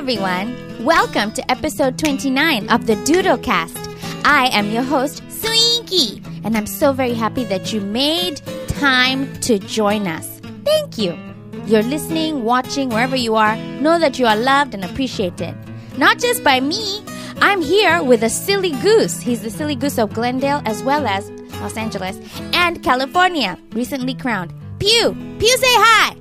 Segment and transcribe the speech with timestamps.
[0.00, 0.56] everyone.
[0.82, 3.76] Welcome to episode 29 of the Doodlecast.
[4.24, 9.58] I am your host, Swinky, and I'm so very happy that you made time to
[9.58, 10.40] join us.
[10.64, 11.18] Thank you.
[11.66, 13.58] You're listening, watching, wherever you are.
[13.82, 15.54] Know that you are loved and appreciated.
[15.98, 17.04] Not just by me,
[17.42, 19.20] I'm here with a silly goose.
[19.20, 21.30] He's the silly goose of Glendale as well as
[21.60, 22.18] Los Angeles
[22.54, 24.54] and California, recently crowned.
[24.78, 25.12] Pyuu!
[25.38, 26.16] Pyuu, say hi!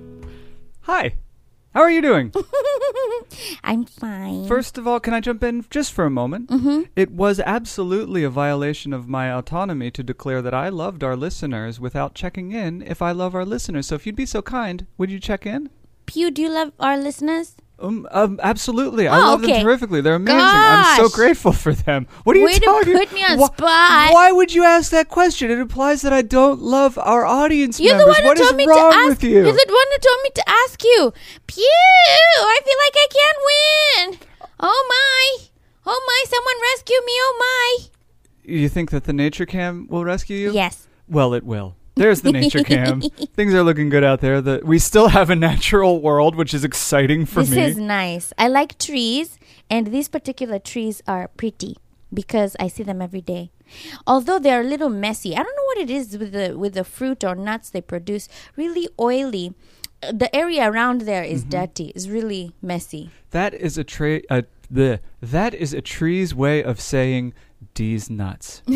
[0.82, 1.14] Hi.
[1.74, 2.34] How are you doing?
[3.64, 4.48] I'm fine.
[4.48, 6.50] First of all, can I jump in just for a moment?
[6.50, 6.84] Mm-hmm.
[6.96, 11.80] It was absolutely a violation of my autonomy to declare that I loved our listeners
[11.80, 13.88] without checking in if I love our listeners.
[13.88, 15.70] So if you'd be so kind, would you check in?
[16.08, 17.56] Pyuu, do you love our listeners?
[17.82, 19.08] Um, um absolutely.
[19.08, 19.54] I Oh, love okay.
[19.54, 20.02] them terrifically.
[20.02, 20.42] They're amazing.
[20.42, 22.08] I'm so grateful for them.
[22.24, 22.94] What are you Way to talking?
[22.94, 24.14] put me on Why- spot.
[24.14, 25.50] Why would you ask that question?
[25.50, 28.16] It implies that I don't love our audience You're the members.
[28.16, 29.10] one who What is told me wrong to ask.
[29.10, 29.40] with you?
[29.40, 31.14] are the one who told me to ask you.
[31.48, 31.64] Pyuu!
[32.38, 34.28] I feel like I can't win.
[34.60, 35.46] Oh my!
[35.86, 36.24] Oh my!
[36.30, 37.14] Someone rescue me!
[37.16, 37.86] Oh my!
[38.44, 40.52] You think that the nature cam will rescue you?
[40.52, 40.88] Yes.
[41.08, 41.76] Well, it will.
[42.00, 43.02] There's the nature cam.
[43.38, 44.42] Things are looking good out there.
[44.42, 47.62] The, we still have a natural world, which is exciting for this me.
[47.62, 48.34] is nice.
[48.38, 49.38] I like trees,
[49.70, 51.78] and these particular trees are pretty
[52.12, 53.52] because I see them every day.
[54.08, 56.84] Although they're a little messy, I don't know what it is with the with the
[56.84, 58.28] fruit or nuts they produce.
[58.56, 59.54] Really oily.
[60.02, 61.50] The area around there is Mm-hmm.
[61.60, 61.88] dirty.
[61.96, 63.04] It's really messy.
[63.32, 64.24] that is a tree.
[64.30, 67.34] Uh, the that is a tree's way of saying
[67.80, 68.62] D's nuts.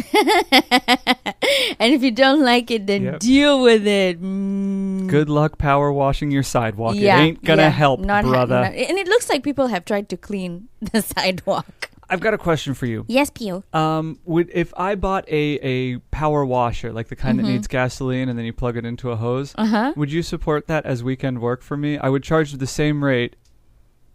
[1.80, 3.20] And if you don't like it, then Yep.
[3.20, 4.22] deal with it.
[4.22, 5.08] Mm.
[5.08, 6.96] Good luck power washing your sidewalk.
[6.96, 7.70] Yeah, it ain't gonna yeah.
[7.70, 8.62] help, ha- brother.
[8.62, 11.90] not- and it looks like people have tried to clean the sidewalk.
[12.10, 13.04] I've got a question for you.
[13.08, 13.64] Yes, Pyuu.
[13.76, 17.48] Um, would if I bought a a power washer, like the kind Mm-hmm.
[17.48, 19.94] that needs gasoline and then you plug it into a hose, Uh huh.
[19.98, 21.98] would you support that as weekend work for me?
[21.98, 23.36] I would charge the same rate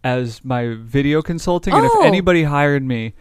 [0.03, 2.03] as my video consulting, and if Oh.
[2.05, 3.13] anybody hired me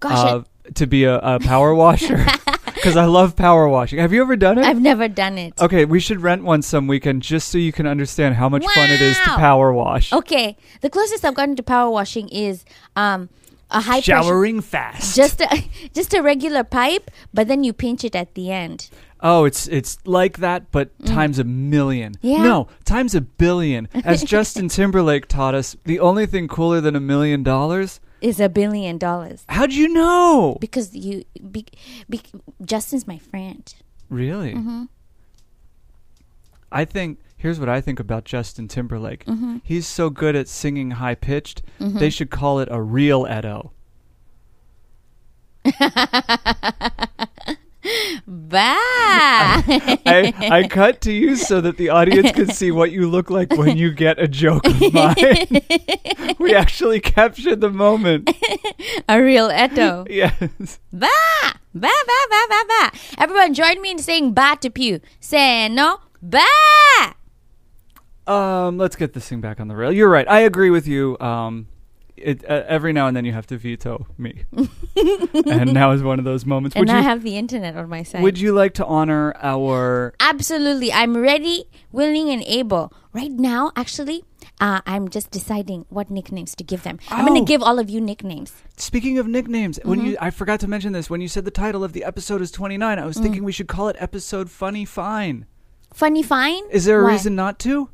[0.00, 0.42] Gosh, uh,
[0.74, 2.24] to be a, a power washer,
[2.74, 3.98] because I love power washing.
[3.98, 4.64] Have you ever done it?
[4.64, 5.60] I've never done it.
[5.60, 8.90] okay, we should rent one some weekend just so you can understand how much fun
[8.90, 9.36] it is to Wow.
[9.36, 10.12] power wash.
[10.12, 12.64] Okay, the closest I've gotten to power washing is
[12.96, 13.28] um
[13.70, 15.14] a high pressure, Showering fast.
[15.14, 15.64] just a
[15.94, 18.88] just a regular pipe, but then you pinch it at the end.
[19.20, 22.12] Oh, it's it's like that, but times a million.
[22.12, 22.18] Mm.
[22.22, 22.42] Yeah.
[22.44, 23.88] No, times a billion.
[24.04, 27.98] As Justin Timberlake taught us, the only thing cooler than a million dollars.
[28.20, 30.56] Is a billion dollars How'd you know?
[30.60, 31.66] because you be,
[32.10, 32.20] be,
[32.64, 33.72] Justin's my friend.
[34.10, 34.54] Really?
[34.54, 34.84] Mm-hmm.
[36.72, 39.24] I think here's what I think about Justin Timberlake.
[39.24, 39.58] Mm-hmm.
[39.62, 41.62] He's so good at singing high pitched.
[41.78, 43.72] They should call it a real Edo.
[48.26, 48.64] Bah.
[48.64, 53.52] I, I cut to you so that the audience can see what you look like
[53.52, 55.62] when you get a joke of mine.
[56.38, 58.30] we actually captured the moment.
[59.08, 60.06] a real Eto.
[60.10, 60.80] Yes.
[60.92, 61.08] Ba!
[61.74, 62.98] Ba, ba, ba, ba, ba.
[63.18, 65.00] Everyone join me in saying ba to Pyuu.
[65.20, 66.00] Say no.
[66.22, 66.44] Ba!
[68.26, 69.92] Um, let's get this thing back on the rail.
[69.92, 70.28] You're right.
[70.28, 71.18] I agree with you.
[71.18, 71.68] Um,
[72.22, 74.44] it, uh, every now and then you have to veto me,
[75.46, 76.76] and now is one of those moments.
[76.76, 78.22] And Would I you have the internet on my side.
[78.22, 80.14] Would you like to honor our?
[80.20, 80.92] Absolutely.
[80.92, 82.92] I'm ready, willing, and able.
[83.12, 84.24] Right now, actually,
[84.60, 86.98] uh, I'm just deciding what nicknames to give them.
[87.10, 87.44] I'm going Oh.
[87.44, 88.52] to give all of you nicknames.
[88.76, 90.08] Speaking of nicknames, when Mm-hmm.
[90.08, 92.50] you I forgot to mention this when you said the title of the episode is
[92.50, 92.98] 29.
[92.98, 93.22] I was Mm.
[93.22, 95.46] thinking we should call it episode Funny Fine.
[95.94, 96.62] Funny Fine?
[96.70, 97.12] Is there a Why?
[97.12, 97.88] reason not to?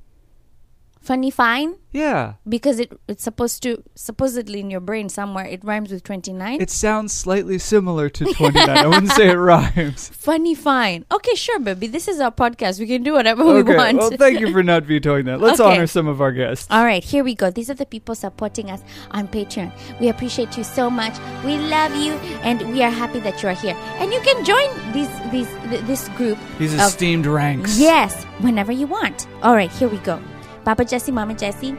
[1.04, 1.76] Funny Fine?
[1.92, 6.60] Yeah, Because it it's supposed to, supposedly in your brain somewhere, it rhymes with 29.
[6.60, 8.68] it sounds slightly similar to 29.
[8.68, 10.08] I wouldn't say it rhymes.
[10.12, 11.04] Funny Fine.
[11.12, 11.86] Okay, sure, baby.
[11.86, 12.80] This is our podcast.
[12.80, 13.98] We can do whatever we Okay, want.
[13.98, 15.40] well, thank you for not vetoing that.
[15.40, 15.70] Let's Okay.
[15.76, 16.66] honor some of our guests.
[16.70, 17.50] All right, here we go.
[17.50, 18.82] These are the people supporting us
[19.12, 19.70] on Patreon.
[20.00, 21.14] We appreciate you so much.
[21.44, 23.76] We love you, and we are happy that you are here.
[24.00, 26.38] And you can join these these th- this group.
[26.58, 27.78] These of- esteemed ranks.
[27.78, 29.28] Yes, whenever you want.
[29.42, 30.18] All right, here we go.
[30.64, 31.76] Papa Jesse, Mama Jesse,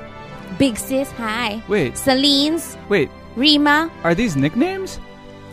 [0.58, 1.62] Big Sis, hi.
[1.68, 3.10] Wait, Celine's, wait.
[3.36, 3.92] Rima.
[4.04, 5.00] Are these nicknames?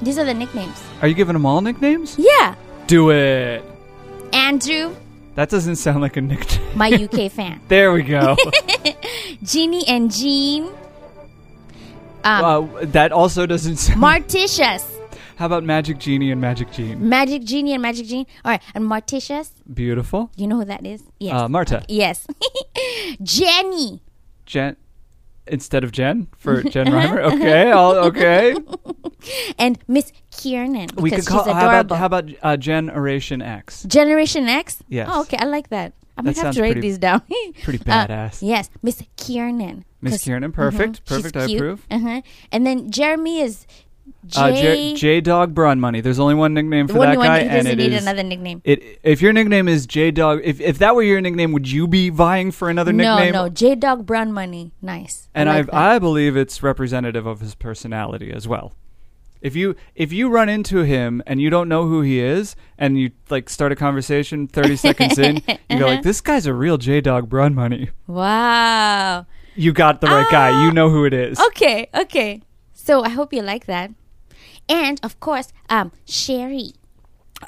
[0.02, 0.82] These are the nicknames.
[1.00, 2.16] Are you giving them all nicknames?
[2.18, 2.54] Yeah,
[2.86, 3.64] Do it.
[4.32, 4.94] Andrew,
[5.34, 6.76] That doesn't sound like a nickname.
[6.78, 7.60] my UK fan.
[7.68, 8.36] There we go.
[9.42, 10.70] Jeannie and Jean.
[12.24, 14.00] Um, that also doesn't sound.
[14.00, 14.86] Martitious.
[15.36, 17.08] How about Magic Genie and Magic Gene?
[17.08, 18.26] Magic Genie and Magic Genie.
[18.44, 19.52] All right, and Martitious.
[19.72, 20.30] Beautiful.
[20.36, 21.02] You know who that is?
[21.18, 21.34] Yes.
[21.34, 21.84] Uh, Marta.
[21.88, 22.26] yes.
[23.22, 24.02] Jenny.
[24.46, 24.76] Jen.
[25.46, 27.18] Instead of Jen for Jen Reimer.
[27.34, 27.70] Okay.
[27.72, 28.54] I'll, okay.
[29.56, 30.88] And Miss Kiernan.
[30.96, 31.44] We could call.
[31.44, 31.80] she's How adorable.
[31.94, 33.84] about how about uh, Generation X?
[33.84, 34.82] Generation X?
[34.88, 35.08] Yes.
[35.10, 35.36] Oh, okay.
[35.38, 35.92] I like that.
[36.16, 37.22] I'm That gonna have sounds to write pretty- these down.
[37.62, 38.38] Pretty Uh, badass.
[38.42, 39.84] yes, Miss Kiernan.
[40.00, 41.34] Miss 'Cause- Kiernan, perfect, mhm, perfect.
[41.36, 41.60] she's I cute.
[41.60, 41.86] approve.
[41.88, 42.22] Uh-huh.
[42.50, 43.64] And then Jeremy is
[44.26, 44.40] J.
[44.40, 46.00] Uh, J-, J Dog Braun Money.
[46.00, 48.62] There's only one nickname for that guy, and it need is another nickname.
[48.64, 49.00] it.
[49.02, 52.08] If your nickname is J Dog, if if that were your nickname, would you be
[52.08, 53.32] vying for another no, nickname?
[53.32, 54.72] no, no, J Dog Brown Money.
[54.80, 55.28] Nice.
[55.34, 55.74] and I I like.
[55.74, 58.74] I believe it's representative of his personality as well.
[59.40, 62.96] If you if you run into him and you don't know who he is and
[62.96, 65.78] you like start a conversation 30 seconds in, you Uh-huh.
[65.80, 67.90] go like this guy's a real J Dog Braun Money.
[68.06, 69.26] Wow.
[69.56, 70.50] You got the right guy.
[70.52, 70.64] Ah.
[70.64, 71.40] You know who it is.
[71.48, 72.40] Okay, okay.
[72.72, 73.90] So I hope you like that.
[74.68, 76.72] And of course, um, Sherry.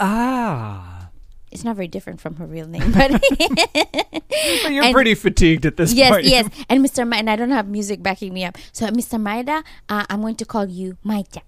[0.00, 1.08] Ah.
[1.50, 3.10] It's not very different from her real name, but
[4.68, 6.24] you're And- pretty fatigued at this yes, point.
[6.24, 6.48] yes.
[6.52, 6.66] Yes.
[6.68, 7.06] And Mr.
[7.08, 8.58] Ma- and I don't have music backing me up.
[8.72, 9.20] So Mr.
[9.20, 11.42] Maida, uh, I'm going to call you Maida.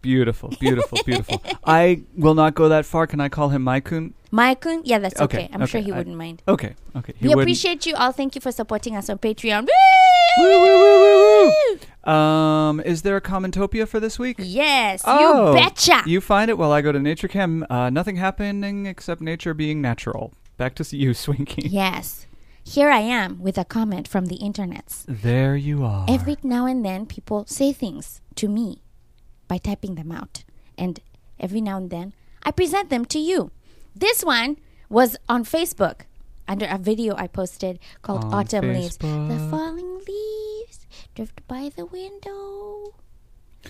[0.00, 1.42] Beautiful, beautiful, beautiful.
[1.64, 3.06] I will not go that far.
[3.08, 4.12] Can I call him Maikun?
[4.32, 4.82] Maikun?
[4.84, 5.44] Yeah, that's okay.
[5.44, 6.42] Okay, I'm sure he I- wouldn't mind.
[6.46, 7.12] Okay, okay.
[7.18, 8.12] He we wouldn't- appreciate you all.
[8.12, 9.66] Thank you for supporting us on Patreon.
[10.38, 11.78] Woo, woo, woo, woo, woo.
[12.04, 14.36] Um, is there a Commentopia for this week?
[14.38, 16.02] Yes, Oh, you betcha.
[16.06, 17.64] You find it while I go to Nature Cam.
[17.70, 20.32] Uh, nothing happening except nature being natural.
[20.56, 21.62] Back to you, Swinky.
[21.70, 22.26] yes.
[22.64, 25.04] Here I am with a comment from the internets.
[25.08, 26.06] There you are.
[26.08, 28.82] Every now and then, people say things to me
[29.48, 30.44] by typing them out.
[30.78, 31.00] And
[31.40, 32.14] every now and then,
[32.44, 33.50] I present them to you.
[33.96, 34.58] This one
[34.88, 36.02] was on Facebook
[36.46, 38.96] under a video I posted called On Autumn Leaves.
[38.96, 40.81] The falling leaves
[41.14, 42.94] drift by the window.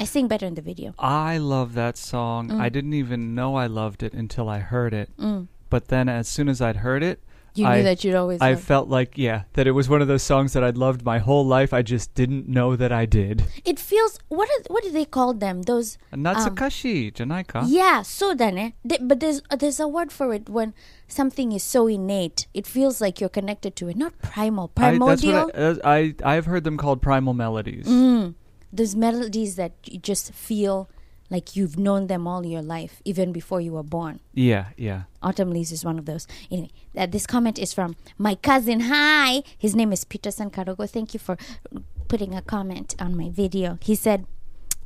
[0.00, 0.94] I sing better in the video.
[0.98, 2.48] I love that song.
[2.48, 2.60] Mm.
[2.60, 5.10] I didn't even know I loved it until I heard it.
[5.18, 5.48] Mm.
[5.68, 7.22] But then, as soon as I'd heard it,
[7.54, 8.40] You I- knew that you'd always.
[8.40, 11.18] I felt like, yeah, that it was one of those songs that I'd loved my
[11.18, 11.72] whole life.
[11.74, 13.44] I just didn't know that I did.
[13.64, 14.18] it feels.
[14.28, 15.62] What are, what do they call them?
[15.62, 15.98] Those.
[16.12, 17.64] Natsakashi, Janaika.
[17.66, 18.70] Yeah, so eh?
[19.00, 20.72] But there's uh, there's a word for it when
[21.08, 22.46] something is so innate.
[22.54, 23.96] It feels like you're connected to it.
[23.96, 25.46] Not primal, I, that's primordial.
[25.46, 27.86] what I, I I've heard them called primal melodies.
[27.86, 28.34] Mm.
[28.72, 30.88] Those melodies that you just feel
[31.32, 34.20] like you've known them all your life, even before you were born.
[34.34, 35.04] Yeah, yeah.
[35.22, 36.26] Autumn Leaves is one of those.
[36.50, 38.80] Anyway, uh, this comment is from my cousin.
[38.80, 40.88] Hi, his name is Peterson Karogo.
[40.88, 41.38] Thank you for
[42.08, 43.78] putting a comment on my video.
[43.80, 44.26] He said,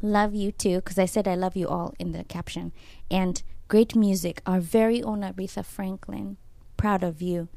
[0.00, 2.70] "Love you too," because I said I love you all in the caption.
[3.10, 4.40] And great music.
[4.46, 6.37] Our very own Aretha Franklin.
[6.76, 7.48] Proud of you.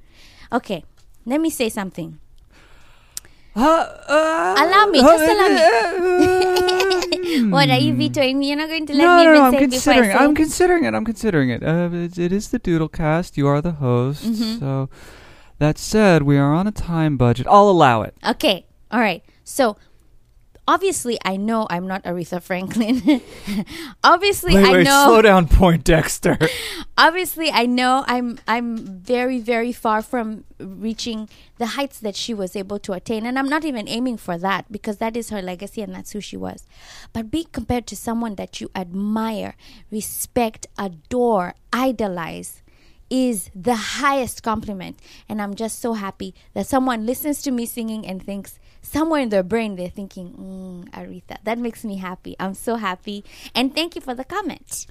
[0.51, 0.83] Okay,
[1.27, 2.19] let me say something.
[3.55, 5.47] Allow me, just allow
[6.17, 7.49] me.
[7.49, 8.49] what are you vetoing me?
[8.49, 10.11] You're not going to let no, me no, no, I'm considering.
[10.15, 10.93] I'm considering it.
[10.93, 11.63] I'm considering it.
[11.63, 13.37] Uh, it, it is the Doodlecast.
[13.37, 14.23] You are the host.
[14.25, 14.59] Mhm.
[14.59, 14.89] So,
[15.59, 17.45] that said, we are on a time budget.
[17.49, 18.15] I'll allow it.
[18.25, 18.65] Okay.
[18.91, 19.23] All right.
[19.43, 19.77] So
[20.69, 23.21] obviously I know I'm not Aretha Franklin.
[24.03, 26.37] obviously Wait, I wait, know slow down, Poindexter.
[26.97, 31.27] obviously I know I'm I'm very very far from reaching
[31.57, 34.71] the heights that she was able to attain and I'm not even aiming for that
[34.71, 36.67] because that is her legacy and that's who she was.
[37.13, 39.55] But be compared to someone that you admire,
[39.89, 42.61] respect, adore, idolize
[43.09, 48.05] is the highest compliment and I'm just so happy that someone listens to me singing
[48.05, 52.53] and thinks somewhere in their brain they're thinking mm, Aretha that makes me happy I'm
[52.53, 53.23] so happy
[53.53, 54.87] and thank you for the comment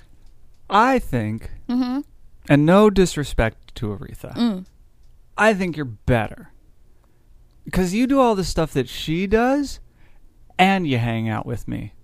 [0.71, 2.01] I think, mm-hmm.
[2.49, 4.67] and no disrespect to Aretha, mm.
[5.37, 6.51] I think you're better
[7.65, 9.81] because you do all the stuff that she does,
[10.59, 11.95] and you hang out with me.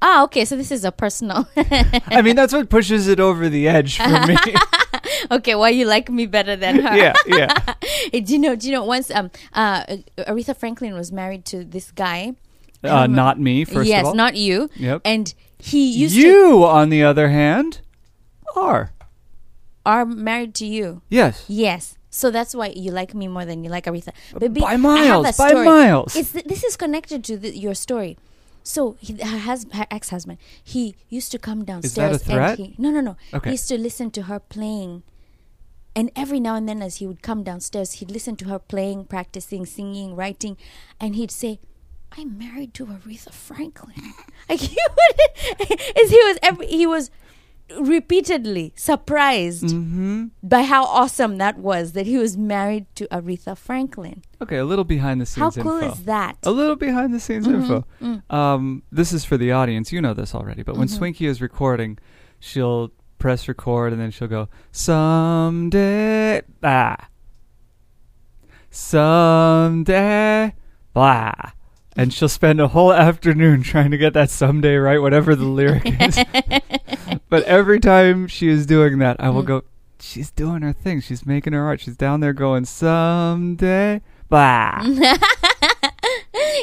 [0.00, 3.68] oh okay so this is a personal I mean, that's what pushes it over the
[3.68, 4.36] edge for me.
[5.30, 7.74] okay why you like me better than her yeah, yeah.
[8.12, 9.84] Do you know do you know once um uh
[10.18, 12.34] Aretha Franklin was married to this guy
[12.84, 14.14] Uh, Um, not me, first yes of all.
[14.14, 15.02] not you Yep.
[15.04, 17.80] and he used to you, on the other hand,
[18.56, 18.90] are.
[19.86, 21.44] are married to you Yes.
[21.48, 21.94] Yes.
[22.10, 24.12] So that's why you like me more than you like Aretha.
[24.36, 26.12] But By miles, a by miles.
[26.14, 28.18] It's th- this is connected to the, your story.
[28.62, 32.16] So he, her, hus- her ex-husband, he used to come downstairs.
[32.20, 32.58] Is threat?
[32.58, 33.16] And he, no, no, no.
[33.32, 33.48] Okay.
[33.50, 35.02] He used to listen to her playing,
[35.94, 39.04] and every now and then, as he would come downstairs, he'd listen to her playing,
[39.06, 40.56] practicing, singing, writing,
[41.00, 41.60] and he'd say,
[42.16, 43.94] "I'm married to Aretha Franklin."
[44.48, 47.10] like he would, as he was every, he was
[47.80, 50.26] repeatedly surprised Mm-hmm.
[50.42, 54.22] by how awesome that was that he was married to Aretha Franklin.
[54.42, 55.56] Okay, a little behind the scenes.
[55.56, 55.92] How cool info.
[55.92, 56.36] is that?
[56.42, 57.84] A little behind the scenes Mhm, info.
[58.00, 58.30] mm.
[58.34, 59.92] Um, this is for the audience.
[59.92, 60.98] You know this already, but when Mhm.
[60.98, 61.98] Swinky is recording,
[62.40, 62.90] she'll
[63.22, 67.08] press record and then she'll go, Someday, ah.
[68.70, 70.52] Someday,
[70.92, 71.32] blah.
[71.94, 75.82] And she'll spend a whole afternoon trying to get that someday right, whatever the lyric
[76.00, 76.18] is.
[77.28, 79.46] but every time she is doing that, I will Mm.
[79.46, 79.62] go,
[80.00, 81.00] she's doing her thing.
[81.00, 81.80] She's making her art.
[81.80, 84.00] She's down there going someday.
[84.28, 84.82] Bah.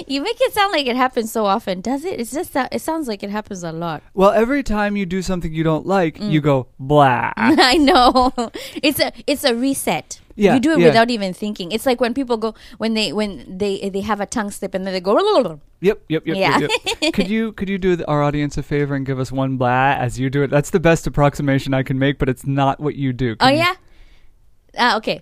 [0.08, 2.20] You make it sound like it happens so often, does it?
[2.20, 4.02] It's just that it sounds like it happens a lot.
[4.14, 6.32] well, every time you do something you don't like, Mm.
[6.32, 7.32] you go blah.
[7.38, 8.32] I know.
[8.84, 10.22] It's a it's a reset.
[10.36, 10.86] Yeah, you do it yeah.
[10.88, 11.72] without even thinking.
[11.74, 14.86] It's like when people go when they when they they have a tongue slip and
[14.86, 15.60] then they go.
[15.82, 16.60] Yep, yep, yep, Yeah.
[16.60, 17.14] yep, yep.
[17.14, 19.96] could you could you do the, our audience a favor and give us one blah
[20.00, 20.50] as you do it?
[20.50, 23.36] That's the best approximation I can make, but it's not what you do.
[23.40, 23.76] Oh Can you- yeah.
[24.78, 25.22] Ah, okay.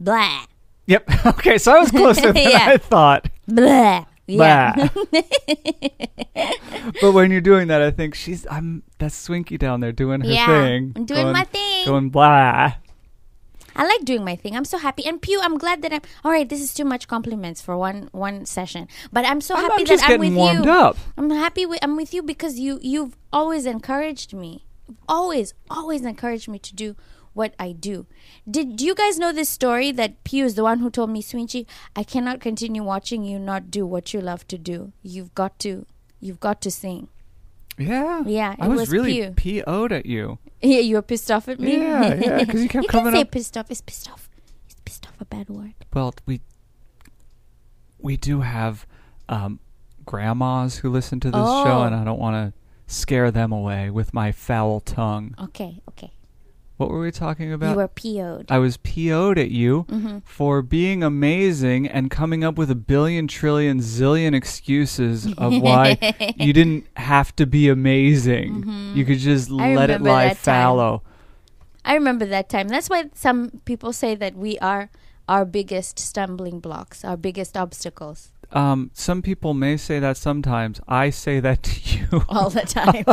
[0.00, 0.44] Blah
[0.86, 1.26] Yep.
[1.26, 2.66] okay, so I was closer than Yeah.
[2.74, 3.28] I thought.
[3.50, 4.04] Blah.
[4.26, 4.88] Yeah.
[7.00, 10.26] But when you're doing that, I think she's I'm that's Swinky down there doing her
[10.28, 10.92] Yeah, thing.
[10.96, 11.84] I'm doing going- my thing.
[11.86, 12.74] Going blah.
[13.76, 14.56] I like doing my thing.
[14.56, 15.04] I'm so happy.
[15.06, 16.48] And Pyuu, I'm glad that I'm all right.
[16.48, 18.88] This is too much compliments for one one session.
[19.12, 20.70] But I'm so I'm, happy I'm that I'm with warmed you.
[20.70, 20.96] up.
[21.16, 24.64] I'm happy with I'm with you because you you've always encouraged me.
[25.08, 26.96] Always, always encouraged me to do
[27.32, 28.06] what I do.
[28.50, 31.22] Did do you guys know this story that Pyuu is the one who told me,
[31.22, 34.92] Swinchi, I cannot continue watching you not do what you love to do.
[35.02, 35.86] You've got to
[36.20, 37.08] you've got to sing.
[37.78, 38.22] Yeah.
[38.26, 39.62] Yeah, I it was, was really Pew.
[39.64, 40.38] PO'd at you.
[40.62, 41.78] Yeah, you were pissed off at me.
[41.78, 43.70] Yeah, yeah, 'cause you kept can coming say up- pissed off.
[43.70, 44.28] It's pissed off.
[44.66, 45.72] It's pissed off a bad word?
[45.94, 46.42] Well, we
[47.98, 48.86] we do have
[49.30, 49.58] um,
[50.04, 51.82] grandmas who listen to this show, Oh.
[51.84, 55.34] and I don't want to scare them away with my foul tongue.
[55.40, 56.12] Okay, okay.
[56.80, 57.72] What were we talking about?
[57.72, 58.46] You were PO'd.
[58.50, 60.18] I was PO'd at you Mm-hmm.
[60.24, 65.98] for being amazing and coming up with a billion, trillion, zillion excuses of why
[66.36, 68.64] you didn't have to be amazing.
[68.94, 69.60] You could just Mm-hmm.
[69.60, 70.36] I let it lie time.
[70.36, 71.02] fallow.
[71.84, 72.68] I remember that time.
[72.68, 74.88] That's why some people say that we are
[75.28, 80.80] our biggest stumbling blocks, our biggest obstacles Um, some people may say that sometimes.
[80.88, 82.24] I say that to you.
[82.28, 83.04] all the time.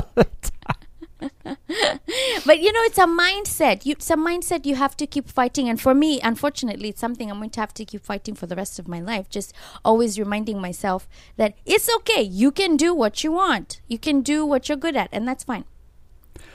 [2.45, 3.85] but you know, it's a mindset.
[3.85, 5.67] You, it's a mindset you have to keep fighting.
[5.67, 8.55] And for me, unfortunately, it's something I'm going to have to keep fighting for the
[8.55, 9.29] rest of my life.
[9.29, 11.07] Just always reminding myself
[11.37, 12.21] that it's okay.
[12.21, 13.81] You can do what you want.
[13.87, 15.65] You can do what you're good at, and that's fine.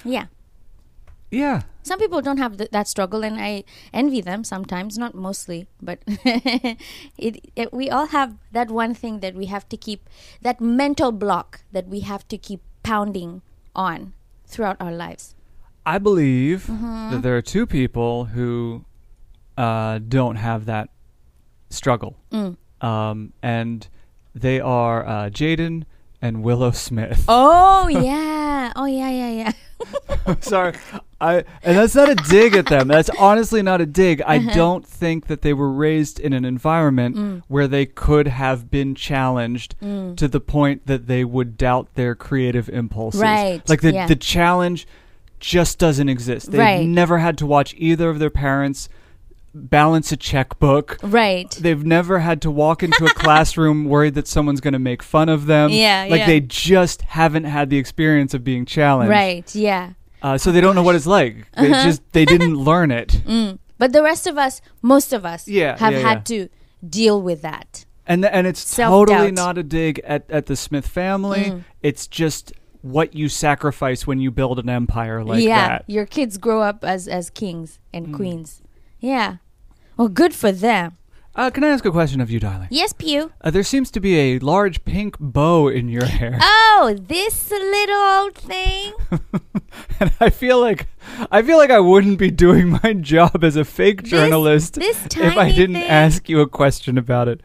[0.05, 0.27] Yeah.
[1.31, 1.63] yeah.
[1.83, 5.99] Some people don't have th- that struggle, and I envy them sometimes, not mostly, but
[6.07, 10.09] it, it, we all have that one thing that we have to keep,
[10.41, 13.43] that mental block that we have to keep pounding
[13.75, 14.13] on
[14.53, 15.35] throughout our lives.
[15.85, 17.11] I believe Mm-hmm.
[17.13, 18.85] that there are two people who
[19.57, 20.91] uh, don't have that
[21.71, 22.15] struggle.
[22.31, 22.57] Mm.
[22.81, 23.89] Um, and
[24.35, 25.85] they are uh, Jaden
[26.23, 27.25] and Willow Smith.
[27.29, 30.35] Oh yeah, oh yeah, yeah, yeah.
[30.41, 30.75] Sorry.
[31.21, 32.87] I and that's not a dig at them.
[32.89, 34.23] That's honestly not a dig.
[34.25, 34.55] I Uh-huh.
[34.55, 37.43] don't think that they were raised in an environment Mm.
[37.49, 42.69] where they could have been challenged to the point that they would doubt their creative
[42.69, 43.21] impulses.
[43.21, 44.07] Right, Like the yeah.
[44.07, 44.87] the challenge
[45.41, 46.53] just doesn't exist.
[46.53, 46.87] They've Right.
[46.87, 48.89] never had to watch either of their parents
[49.55, 50.99] balance a checkbook.
[51.03, 51.51] Right.
[51.51, 55.29] They've never had to walk into a classroom worried that someone's going to make fun
[55.29, 55.71] of them.
[55.71, 56.27] Yeah, Like yeah.
[56.27, 59.11] they just haven't had the experience of being challenged.
[59.11, 59.55] Right.
[59.55, 59.93] Yeah.
[60.23, 61.51] Uh, so they don't know what it's like.
[61.53, 61.85] They Uh-huh.
[61.85, 63.09] just they didn't learn it.
[63.27, 63.59] Mm.
[63.79, 66.49] But the rest of us, most of us, Yeah, have yeah, had to
[66.89, 67.85] deal with that.
[68.07, 69.13] And and it's Self-doubt.
[69.15, 71.45] totally not a dig at, at the Smith family.
[71.45, 71.65] Mm.
[71.83, 75.85] It's just what you sacrifice when you build an empire like yeah, that.
[75.89, 78.15] your kids grow up as as kings and Mm.
[78.15, 78.63] queens.
[79.01, 79.37] Yeah.
[80.03, 80.97] Well, good for them.
[81.37, 82.67] Uh, can I ask a question of you, darling?
[82.73, 83.31] Yes, Pyuu.
[83.41, 87.95] Uh, there seems to be a large pink bow in your hair, Oh, this little
[87.97, 88.95] old thing.
[90.01, 90.89] and I feel like
[91.31, 95.39] I feel like I wouldn't be doing my job as a fake journalist this if
[95.39, 95.89] I didn't thing.
[95.89, 97.41] ask you a question about it.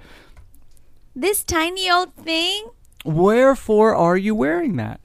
[1.16, 2.70] This tiny old thing.
[3.06, 5.00] Wherefore are you wearing that?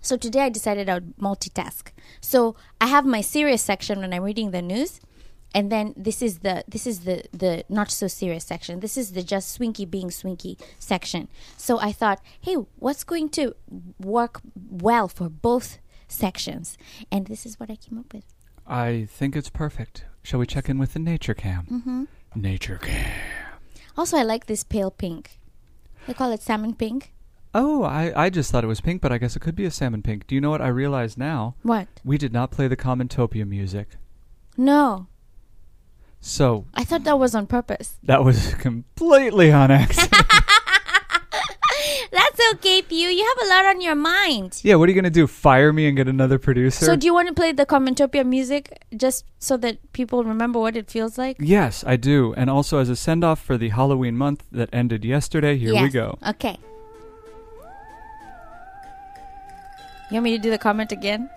[0.00, 1.92] So today I decided I would multitask.
[2.20, 5.00] So I have my serious section when I'm reading the news,
[5.56, 8.80] and then this is the this is the the not so serious section.
[8.80, 11.28] This is the just swinky being swinky section.
[11.56, 13.56] So I thought, hey, what's going to
[13.98, 16.76] work well for both sections?
[17.10, 18.26] And this is what I came up with.
[18.66, 20.04] I think it's perfect.
[20.22, 21.66] Shall we check in with the nature cam?
[21.70, 22.04] Mm-hmm.
[22.34, 23.10] Nature cam.
[23.96, 25.40] Also, I like this pale pink.
[26.06, 27.14] They call it salmon pink.
[27.54, 29.70] Oh, I, I just thought it was pink, but I guess it could be a
[29.70, 30.26] salmon pink.
[30.26, 31.54] Do you know what I realize now?
[31.62, 31.88] What?
[32.04, 33.96] We did not play the Commentopia music.
[34.58, 35.06] No,
[36.26, 37.98] So I thought that was on purpose.
[38.02, 40.10] that was completely on accident.
[42.10, 43.14] That's okay, Pyuu.
[43.14, 44.60] You have a lot on your mind.
[44.64, 45.28] yeah, what are you going to do?
[45.28, 46.84] Fire me and get another producer?
[46.84, 50.76] So, do you want to play the Commentopia music just so that people remember what
[50.76, 51.36] it feels like?
[51.38, 52.34] yes, I do.
[52.36, 55.88] And also as a send off for the Halloween month that ended yesterday, here we
[55.88, 56.18] go.
[56.26, 56.56] Okay.
[60.10, 61.30] You want me to do the comment again?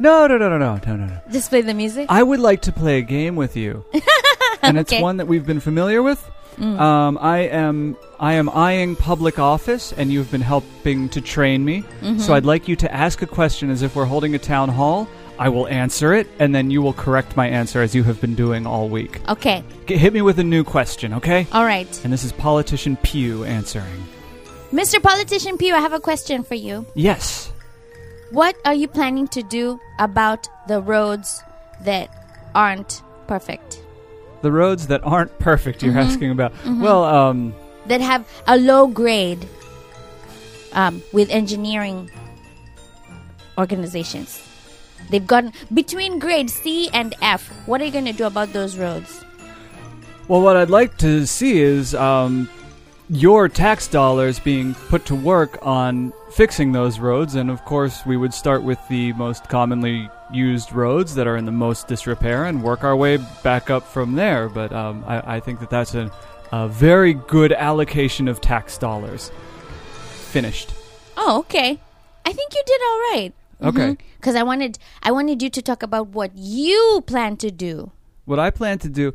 [0.00, 1.20] No, no, no, no, no, no, no, no.
[1.30, 2.06] Just play the music.
[2.08, 3.84] I would like to play a game with you,
[4.62, 5.02] and it's Okay.
[5.02, 6.20] one that we've been familiar with.
[6.60, 11.84] Um, I am I am eyeing public office, and you've been helping to train me.
[12.18, 15.08] So I'd like you to ask a question as if we're holding a town hall.
[15.38, 18.34] I will answer it, and then you will correct my answer as you have been
[18.34, 19.20] doing all week.
[19.26, 19.64] okay.
[19.86, 21.46] G- hit me with a new question, okay?
[21.52, 21.88] All right.
[22.04, 24.04] And this is politician Pyuu answering.
[24.70, 25.02] Mr.
[25.02, 26.84] Politician Pyuu, I have a question for you.
[26.94, 27.52] Yes.
[28.30, 31.42] What are you planning to do about the roads
[31.82, 32.08] that
[32.54, 33.82] aren't perfect?
[34.42, 36.10] The roads that aren't perfect, you're Mm-hmm.
[36.10, 36.52] asking about.
[36.66, 37.54] Well, um,
[37.86, 39.46] That have a low grade
[40.72, 42.10] um, with engineering
[43.58, 44.40] organizations.
[45.10, 47.48] They've gotten between grade C and F.
[47.66, 49.24] What are you going to do about those roads?
[50.28, 52.48] well, what I'd like to see is um,
[53.10, 58.16] your tax dollars being put to work on fixing those roads, and of course, we
[58.16, 62.62] would start with the most commonly used roads that are in the most disrepair and
[62.62, 64.48] work our way back up from there.
[64.48, 66.10] But um, I, I think that that's a,
[66.52, 69.32] a very good allocation of tax dollars.
[70.30, 70.72] Finished.
[71.16, 71.80] Oh, okay.
[72.24, 73.32] I think you did all right.
[73.62, 73.96] Okay.
[74.18, 77.90] Because I wanted, I wanted you to talk about what you plan to do.
[78.24, 79.12] what I plan to do,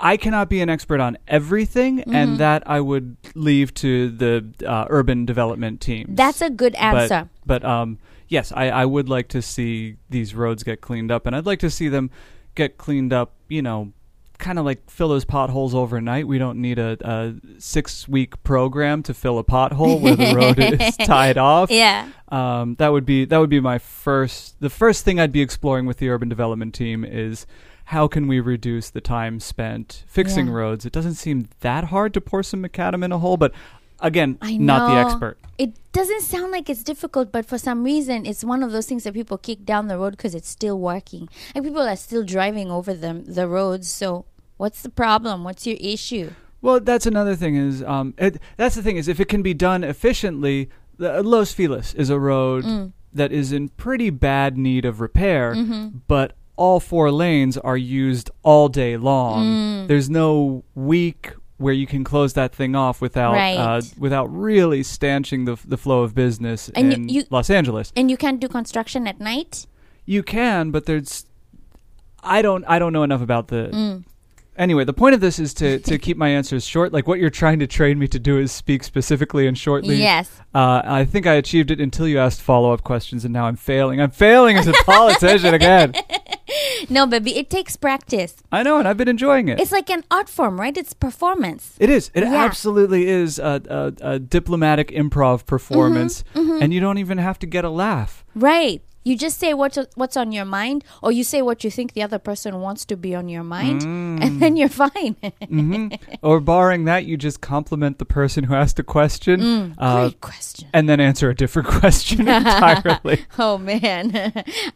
[0.00, 2.14] I cannot be an expert on everything, Mm-hmm.
[2.14, 6.16] and that I would leave to the uh, urban development teams.
[6.16, 7.28] That's a good answer.
[7.44, 11.26] But, but um, yes, I, I would like to see these roads get cleaned up,
[11.26, 12.10] and I'd like to see them
[12.54, 13.32] get cleaned up.
[13.48, 13.92] You know,
[14.38, 16.28] kind of like fill those potholes overnight.
[16.28, 20.96] We don't need a, a six-week program to fill a pothole where the road is
[20.98, 21.70] tied off.
[21.70, 22.08] yeah.
[22.28, 24.60] Um, that would be that would be my first.
[24.60, 27.46] The first thing I'd be exploring with the urban development team is
[27.92, 30.52] how can we reduce the time spent fixing Yeah.
[30.60, 30.84] roads.
[30.84, 33.52] It doesn't seem that hard to pour some macadam in a hole, but
[34.00, 35.38] again, I not the expert.
[35.56, 39.04] It doesn't sound like it's difficult, but for some reason, it's one of those things
[39.04, 41.28] that people kick down the road because it's still working.
[41.54, 43.88] And people are still driving over them the roads.
[43.88, 44.26] So,
[44.58, 45.42] what's the problem?
[45.42, 46.30] What's your issue?
[46.60, 49.54] Well, that's another thing is um, it, that's the thing is if it can be
[49.54, 52.92] done efficiently, the, Los Feliz is a road Mm.
[53.14, 55.98] that is in pretty bad need of repair, Mm-hmm.
[56.06, 59.44] but all four lanes are used all day long.
[59.46, 59.88] Mm.
[59.88, 65.44] There's no week where you can close that thing off without uh, without really stanching
[65.46, 67.92] the the flow of business And you- in you- Los Angeles.
[67.96, 69.66] And you can't do construction at night?
[70.04, 71.26] You can, but there's
[72.22, 74.04] I don't I don't know enough about the Mm.
[74.58, 76.92] Anyway, the point of this is to, to keep my answers short.
[76.92, 79.96] Like what you're trying to train me to do is speak specifically and shortly.
[79.96, 80.40] Yes.
[80.54, 83.56] Uh, I think I achieved it until you asked follow up questions, and now I'm
[83.56, 84.00] failing.
[84.00, 85.94] I'm failing as a politician again.
[86.88, 88.36] No, baby, it takes practice.
[88.50, 89.60] I know, and I've been enjoying it.
[89.60, 90.74] It's like an art form, right?
[90.74, 91.76] It's performance.
[91.78, 92.10] It is.
[92.14, 92.34] It Yeah.
[92.44, 97.46] absolutely is a, a, a diplomatic improv performance, Mm-hmm, and you don't even have to
[97.46, 98.24] get a laugh.
[98.34, 98.80] Right.
[99.04, 102.02] You just say what's what's on your mind, or you say what you think the
[102.02, 104.22] other person wants to be on your mind, Mm.
[104.24, 105.16] and then you're fine.
[105.48, 105.88] hmm
[106.22, 110.20] or barring that, you just compliment the person who asked a question, uh, Mm, Great
[110.20, 110.68] question.
[110.74, 113.24] and then answer a different question entirely.
[113.38, 114.12] Oh man,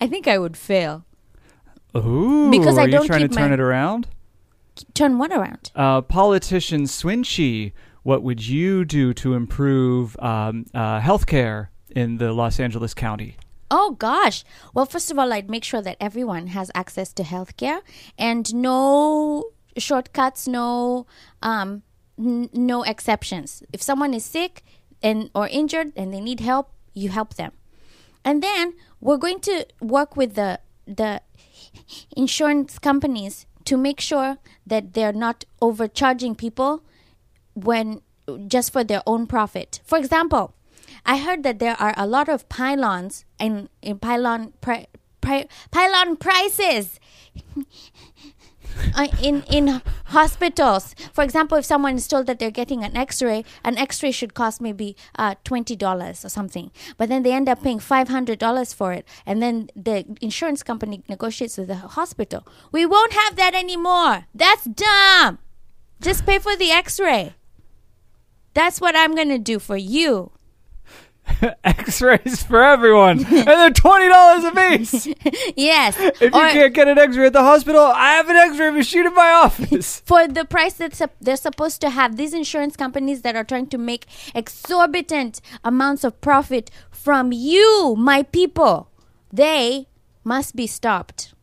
[0.00, 1.04] I think I would fail.
[1.94, 4.08] Ooh, Because I are you don't trying to turn my- it around?
[4.94, 5.70] Turn what around?
[5.76, 12.58] Uh, politician Swinchi, what would you do to improve um, uh, healthcare in the Los
[12.58, 13.36] Angeles County?
[13.74, 14.44] Oh gosh.
[14.74, 17.80] Well, first of all, I'd make sure that everyone has access to healthcare
[18.18, 19.46] and no
[19.78, 21.06] shortcuts, no
[21.40, 21.82] um,
[22.18, 23.62] n- no exceptions.
[23.72, 24.62] If someone is sick
[25.02, 27.52] and or injured and they need help, you help them.
[28.22, 31.22] And then we're going to work with the the
[32.14, 36.82] insurance companies to make sure that they're not overcharging people
[37.54, 38.02] when
[38.48, 39.80] just for their own profit.
[39.82, 40.54] For example,
[41.04, 44.86] I heard that there are a lot of pylons in in pylon pri,
[45.20, 47.00] pri, pylon prices
[48.94, 50.94] uh, in in hospitals.
[51.12, 54.60] For example, if someone is told that they're getting an X-ray, an X-ray should cost
[54.60, 58.72] maybe uh, twenty dollars or something, but then they end up paying five hundred dollars
[58.72, 62.46] for it, and then the insurance company negotiates with the hospital.
[62.70, 64.26] We won't have that anymore.
[64.34, 65.38] That's dumb.
[66.00, 67.34] Just pay for the X-ray.
[68.54, 70.32] That's what I'm gonna do for you.
[71.64, 75.08] X-rays for everyone, and they're twenty dollars a piece.
[75.56, 75.96] Yes.
[75.98, 79.06] If you Or- can't get an X-ray at the hospital, I have an X-ray machine
[79.06, 80.00] in my office.
[80.06, 83.78] for the price that they're supposed to have these insurance companies that are trying to
[83.78, 88.88] make exorbitant amounts of profit from you my people
[89.32, 89.86] they
[90.24, 91.34] must be stopped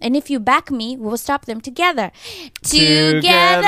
[0.00, 2.12] and if you back me we'll stop them together
[2.62, 3.66] together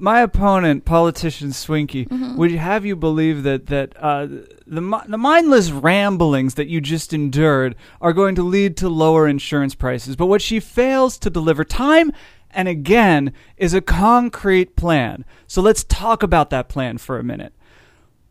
[0.00, 2.36] My opponent, politician Swinky, Mm-hmm.
[2.36, 7.76] would have you believe that that uh, the, the mindless ramblings that you just endured
[8.00, 10.16] are going to lead to lower insurance prices.
[10.16, 12.12] But what she fails to deliver time
[12.50, 15.24] and again is a concrete plan.
[15.46, 17.52] So let's talk about that plan for a minute.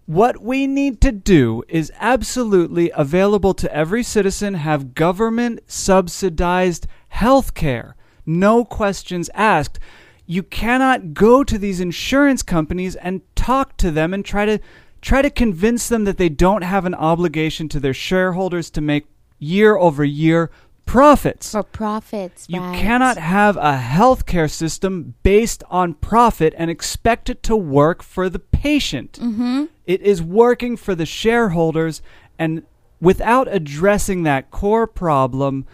[0.06, 7.54] What we need to do is absolutely available to every citizen have government subsidized health
[7.54, 7.96] care.
[8.26, 9.80] No questions asked.
[10.32, 14.60] You cannot go to these insurance companies and talk to them and try to
[15.02, 19.08] try to convince them that they don't have an obligation to their shareholders to make
[19.40, 20.52] year over year
[20.86, 21.54] profits.
[21.54, 22.78] For profits, You right.
[22.78, 28.38] cannot have a healthcare system based on profit and expect it to work for the
[28.40, 29.14] patient.
[29.14, 29.66] Mm-hmm.
[29.88, 32.04] is working for the shareholders,
[32.38, 32.62] and
[33.02, 35.66] without addressing that core problem,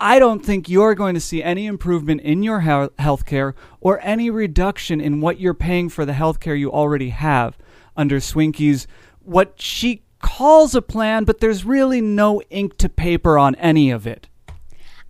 [0.00, 4.28] I don't think you're going to see any improvement in your health care or any
[4.28, 7.56] reduction in what you're paying for the health care you already have
[7.96, 8.86] under Swinky's
[9.20, 14.06] what she calls a plan, but there's really no ink to paper on any of
[14.06, 14.28] it.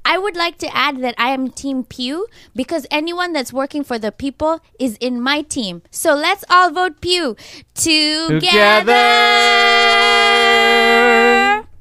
[0.04, 3.98] I would like to add that I am Team Pyuu because anyone that's working for
[3.98, 5.80] the people is in my team.
[5.90, 7.38] So let's all vote Pyuu
[7.72, 8.40] together.
[8.40, 8.94] Together.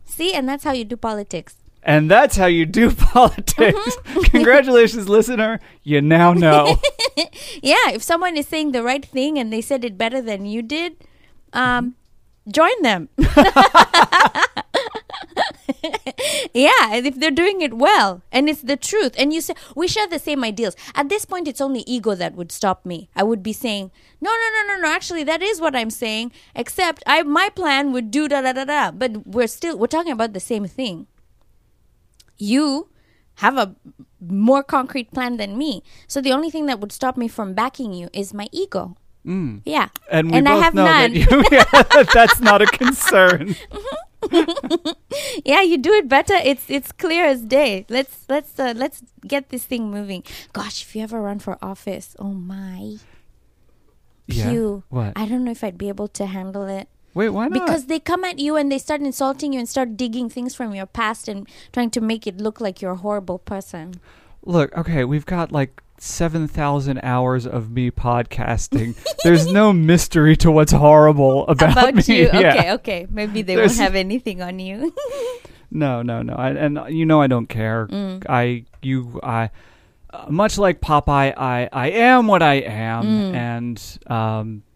[0.06, 1.58] See, and that's how you do politics.
[1.86, 3.98] And that's how you do politics.
[4.26, 5.60] Congratulations, listener.
[5.84, 6.78] You now know.
[7.62, 10.63] Yeah, if someone is saying the right thing and they said it better than you
[10.63, 10.98] did,
[11.54, 11.96] um,
[12.48, 13.10] join them.
[16.54, 20.08] yeah, if they're doing it well and it's the truth, and you say we share
[20.08, 20.76] the same ideals.
[20.96, 23.10] At this point, it's only ego that would stop me.
[23.15, 24.88] I would be saying, no, no, no, no, no.
[24.93, 26.32] Actually, that is what I'm saying.
[26.56, 28.91] Except, I my plan would do da da da da.
[28.91, 31.08] But we're still we're talking about the same thing.
[32.38, 32.89] You
[33.36, 33.76] have a
[34.19, 35.84] more concrete plan than me.
[36.08, 38.96] So the only thing that would stop me from backing you is my ego.
[39.26, 39.62] Mm.
[39.65, 39.89] Yeah.
[40.12, 41.13] And we I both have know none.
[41.13, 43.56] that you, that's not a concern.
[45.46, 46.36] yeah, you do it better.
[46.36, 47.86] It's it's clear as day.
[47.89, 50.24] Let's let's uh, let's get this thing moving.
[50.52, 52.98] Gosh, if you ever run for office, oh my.
[54.28, 54.52] Yeah.
[54.52, 54.84] Pyuu.
[54.89, 55.13] What?
[55.15, 56.88] I don't know if I'd be able to handle it.
[57.13, 57.54] Wait, why not?
[57.65, 60.73] Because they come at you and they start insulting you and start digging things from
[60.73, 63.95] your past and trying to make it look like you're a horrible person.
[64.45, 68.95] Look, okay, we've got like 7,000 hours of me podcasting.
[69.23, 72.04] There's no mystery to what's horrible about, About me.
[72.08, 72.30] you.
[72.34, 72.56] Yeah.
[72.58, 73.08] Okay, okay.
[73.10, 74.93] Maybe they There's- won't have anything on you.
[75.76, 76.36] No, no, no.
[76.36, 77.88] I, and you know I don't care.
[77.88, 78.23] Mm.
[78.30, 79.49] I, you, I,
[80.12, 83.34] uh, much like Popeye, I, I am what I am, Mm.
[83.34, 84.73] and um, uh,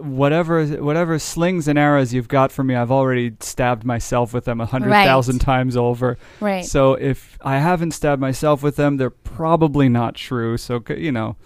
[0.00, 4.60] whatever, whatever slings and arrows you've got for me, I've already stabbed myself with them
[4.60, 6.18] a hundred thousand times over.
[6.40, 6.64] right.
[6.64, 10.56] So if I haven't stabbed myself with them, they're probably not true.
[10.56, 11.36] So you know,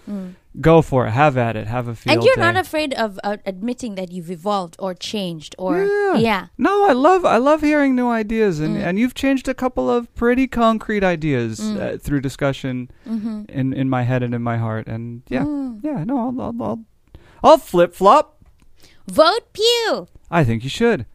[0.59, 1.11] go for it.
[1.11, 1.67] Have at it.
[1.67, 2.13] Have a field Mm.
[2.19, 2.41] and you're day.
[2.41, 6.15] not afraid of uh, admitting that you've evolved or changed or Yeah.
[6.17, 6.47] yeah.
[6.57, 8.65] No, I love I love hearing new ideas, Mm.
[8.65, 11.79] and and you've changed a couple of pretty concrete ideas Mm.
[11.81, 13.43] uh, through discussion Mm-hmm.
[13.49, 15.79] in in my head and in my heart, and yeah, Mm.
[15.83, 16.03] yeah.
[16.03, 16.79] No, I'll I'll, I'll,
[17.43, 18.43] I'll flip flop.
[19.07, 20.07] Vote Pyuu.
[20.29, 21.05] I think you should.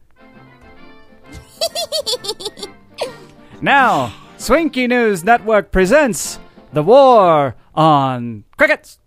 [3.61, 6.39] now, Swinky News Network presents
[6.73, 8.99] the war on crickets.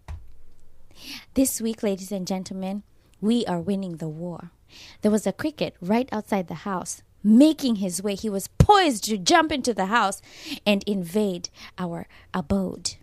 [1.35, 2.83] This week, ladies and gentlemen,
[3.20, 4.50] we are winning the war.
[5.02, 8.14] There was a cricket right outside the house, making his way.
[8.14, 10.22] He was poised to jump into the house
[10.66, 12.94] and invade our abode.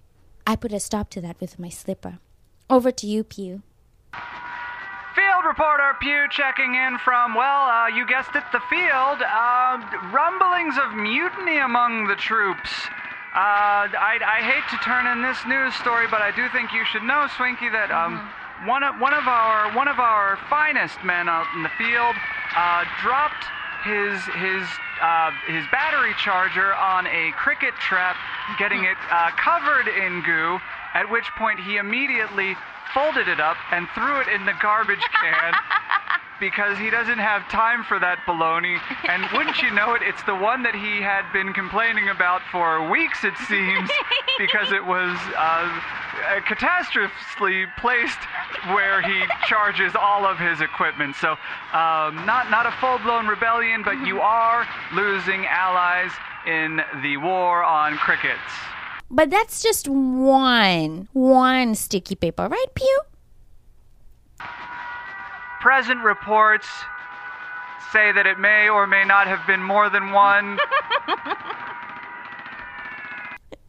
[0.47, 2.19] I put a stop to that with my slipper.
[2.69, 3.62] Over to you, Pyuu.
[5.15, 9.21] Field reporter Pyuu checking in from, well, uh, you guessed it, the field.
[9.21, 9.78] Uh,
[10.10, 12.71] rumblings of mutiny among the troops.
[13.34, 16.86] Uh, I, I hate to turn in this news story, but I do think you
[16.86, 18.21] should know, Swinky, that um,
[18.65, 22.15] one of one of our one of our finest men out in the field
[22.56, 23.45] uh, dropped
[23.86, 24.65] his his
[25.02, 28.15] uh, his battery charger on a cricket trap,
[28.58, 30.60] getting it uh, covered in goo.
[30.93, 32.56] At which point he immediately
[32.94, 35.54] folded it up and threw it in the garbage can
[36.40, 38.80] because he doesn't have time for that baloney.
[39.08, 42.90] And wouldn't you know it, it's the one that he had been complaining about for
[42.90, 43.90] weeks, it seems,
[44.38, 45.70] because it was uh,
[46.44, 48.20] catastrophically placed
[48.76, 51.16] where he charges all of his equipment.
[51.16, 51.32] So,
[51.72, 56.12] um, not not a full-blown rebellion, but you are losing allies
[56.46, 58.52] in the war on crickets.
[59.13, 64.47] But that's just one, one sticky paper, right, Pyuu?
[65.62, 66.67] Present reports
[67.91, 70.58] say that it may or may not have been more than one.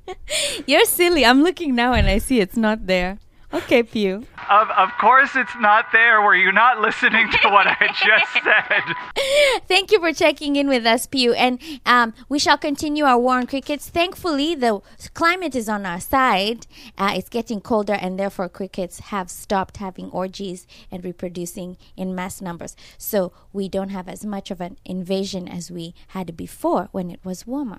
[0.66, 1.26] You're silly.
[1.26, 3.18] I'm looking now and I see it's not there.
[3.55, 4.27] Okay, Pyuu.
[4.51, 6.21] Of, of course, it's not there.
[6.21, 9.62] Were you not listening to what I just said?
[9.69, 11.37] Thank you for checking in with us, Pyuu.
[11.37, 13.88] And um, we shall continue our war on crickets.
[13.88, 14.81] Thankfully, the
[15.14, 16.67] climate is on our side.
[16.99, 22.40] Uh, it's getting colder, and therefore, crickets have stopped having orgies and reproducing in mass
[22.40, 22.75] numbers.
[22.99, 27.21] So we don't have as much of an invasion as we had before when it
[27.25, 27.79] was warmer.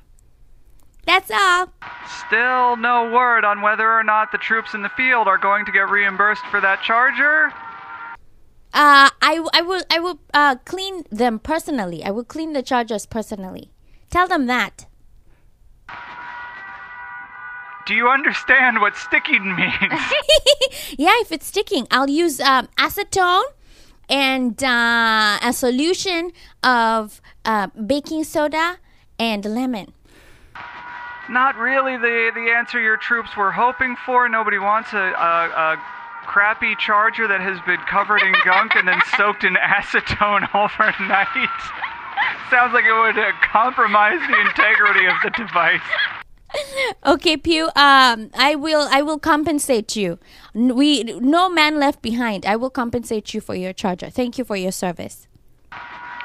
[1.05, 1.71] That's all.
[2.27, 5.71] Still no word on whether or not the troops in the field are going to
[5.71, 7.53] get reimbursed for that charger.
[8.73, 12.03] Uh, I, I will I will uh, clean them personally.
[12.03, 13.71] I will clean the chargers personally.
[14.09, 14.87] Tell them that.
[17.85, 19.73] Do you understand what sticking means?
[20.97, 23.43] yeah, if it's sticking, I'll use um, acetone
[24.09, 26.31] and uh, a solution
[26.63, 28.77] of uh, baking soda
[29.19, 29.94] and lemon.
[31.29, 34.29] Not really the the answer your troops were hoping for.
[34.29, 35.77] Nobody wants a, a, a
[36.25, 41.49] crappy charger that has been covered in gunk and then soaked in acetone overnight.
[42.49, 45.81] Sounds like it would uh, compromise the integrity of the device.
[47.05, 47.65] Okay, Pyuu.
[47.75, 48.87] Um, I will.
[48.91, 50.19] I will compensate you.
[50.53, 52.45] We no man left behind.
[52.45, 54.09] I will compensate you for your charger.
[54.09, 55.27] Thank you for your service.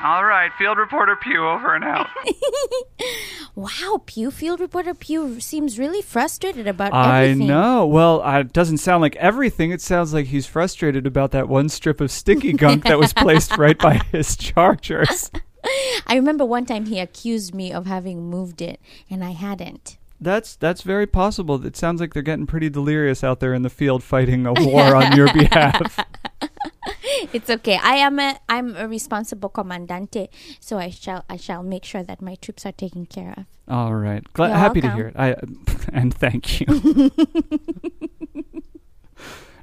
[0.03, 2.09] All right, field reporter Pyuu over and out.
[3.55, 7.49] wow, Pyuu, field reporter Pyuu seems really frustrated about I everything.
[7.49, 7.87] know.
[7.87, 9.73] Well, it doesn't sound like everything.
[9.73, 13.59] It sounds like he's frustrated about that one strip of sticky gunk that was placed
[13.59, 15.31] right by his chargers.
[16.07, 19.99] I remember one time he accused me of having moved it, and I hadn't.
[20.19, 21.65] That's that's very possible.
[21.65, 24.97] It sounds like they're getting pretty delirious out there in the field fighting a war
[24.97, 25.99] on your behalf.
[27.33, 27.79] it's okay.
[27.83, 30.29] I am a I'm a responsible commandante,
[30.61, 33.45] so I shall I shall make sure that my troops are taken care of.
[33.69, 34.25] All right.
[34.33, 35.17] Gla- You're happy to hear it.
[35.19, 35.37] I
[35.93, 36.67] and thank you.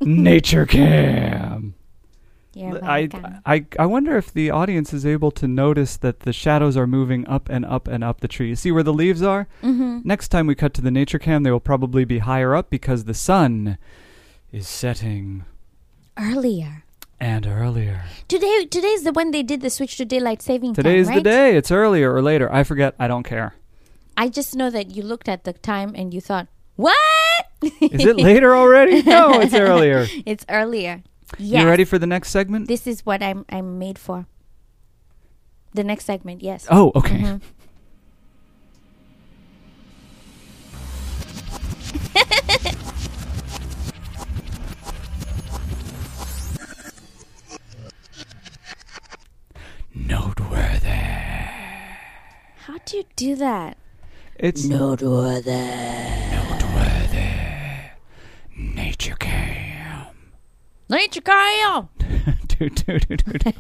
[0.02, 1.74] Nature cam.
[2.54, 3.42] You're I, welcome.
[3.46, 7.28] I I wonder if the audience is able to notice that the shadows are moving
[7.28, 8.54] up and up and up the tree.
[8.56, 9.48] See where the leaves are?
[9.62, 10.04] Mhm.
[10.06, 13.04] Next time we cut to the nature cam, they will probably be higher up because
[13.06, 13.78] the sun
[14.52, 15.46] is setting
[16.18, 16.84] Earlier
[17.20, 18.04] and earlier.
[18.28, 20.84] today, today's the when they did the switch to daylight saving time.
[20.84, 21.16] Today's right?
[21.16, 21.56] the day.
[21.58, 22.52] It's earlier or later.
[22.54, 22.96] I forget.
[23.00, 23.56] I don't care.
[24.16, 26.96] I just know that you looked at the time and you thought, "What?
[27.82, 29.02] Is it later already?
[29.04, 30.08] No, it's earlier.
[30.26, 31.04] it's earlier."
[31.38, 31.64] Yes.
[31.64, 32.68] You ready for the next segment?
[32.68, 34.28] This is what I'm I'm made for.
[35.74, 36.66] The next segment, yes.
[36.72, 37.20] Oh, okay.
[37.20, 37.42] Mhm.
[52.68, 53.78] How do you do that?
[54.36, 55.52] It's Noteworthy.
[56.32, 57.30] noteworthy.
[58.58, 60.08] Nature cam.
[60.90, 61.90] Nature Kyle.
[62.48, 63.52] do, do, do, do, do.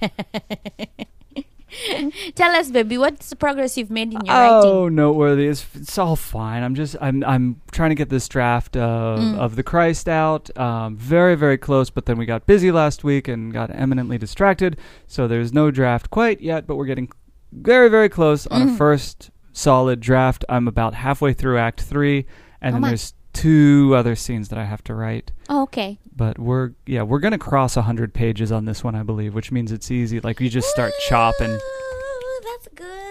[2.36, 4.96] Tell us, baby, what's the progress you've made in your Oh, writing?
[4.96, 5.48] noteworthy.
[5.48, 6.63] It's, it's all fine.
[6.63, 9.38] I'm just I'm I'm trying to get this draft of, Mm.
[9.38, 10.56] of the Christ out.
[10.58, 14.78] Um, very very close, but then we got busy last week and got eminently distracted.
[15.08, 17.10] So there's no draft quite yet, but we're getting
[17.52, 18.78] very very close on a Mm.
[18.78, 20.46] first solid draft.
[20.50, 22.26] I'm about halfway through Act Three,
[22.62, 22.88] and Oh then my.
[22.90, 25.32] there's two other scenes that I have to write.
[25.50, 26.00] Oh, okay.
[26.16, 29.72] But we're yeah we're gonna cross hundred pages on this one, I believe, which means
[29.72, 30.20] it's easy.
[30.20, 31.52] Like you just start chopping.
[31.52, 33.07] Ooh, that's good.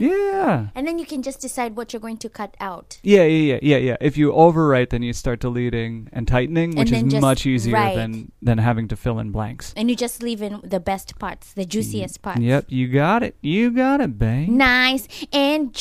[0.00, 0.68] Yeah.
[0.74, 2.98] And then you can just decide what you're going to cut out.
[3.02, 3.96] Yeah, yeah, yeah, yeah, yeah.
[4.00, 7.74] If you overwrite, then you start deleting and tightening, And which is just much easier
[7.74, 7.96] write.
[7.96, 9.72] than than having to fill in blanks.
[9.76, 12.40] And you just leave in the best parts, the juiciest parts.
[12.40, 13.36] Yep, you got it.
[13.42, 14.48] You got it, babe.
[14.48, 15.72] Nice and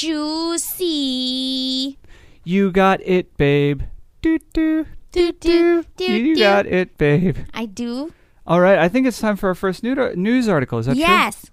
[0.93, 1.97] juicy.
[2.43, 3.84] You got it, babe.
[4.21, 6.41] Do do Do, do, do, You do.
[6.41, 7.38] got it, babe.
[7.54, 8.13] I do.
[8.45, 10.80] All right, I think it's time for our first news article.
[10.80, 11.02] Is that true?
[11.02, 11.49] yes.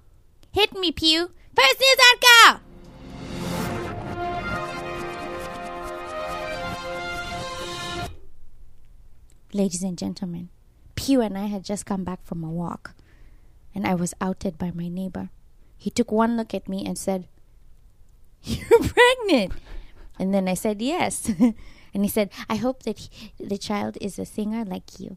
[0.52, 1.30] Hit me, Pyuu.
[1.56, 2.60] First news article.
[9.52, 10.48] Ladies and gentlemen,
[10.94, 12.94] Pyuu and I had just come back from a walk,
[13.74, 15.30] and I was outed by my neighbor.
[15.76, 17.26] He took one look at me and said,
[18.44, 19.52] You're pregnant.
[20.18, 21.28] And then I said, Yes.
[21.94, 25.16] and he said, I hope that he- the child is a singer like you.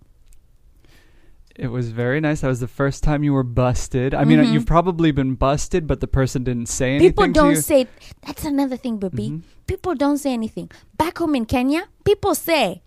[1.55, 2.41] It was very nice.
[2.41, 4.15] That was the first time you were busted.
[4.15, 4.53] I mean, Mhm.
[4.53, 7.87] you've probably been busted, but the person didn't say anything People don't say,
[8.25, 9.29] That's another thing, baby.
[9.29, 9.41] Mhm.
[9.67, 10.71] People don't say anything.
[10.97, 12.81] Back home in Kenya, people say,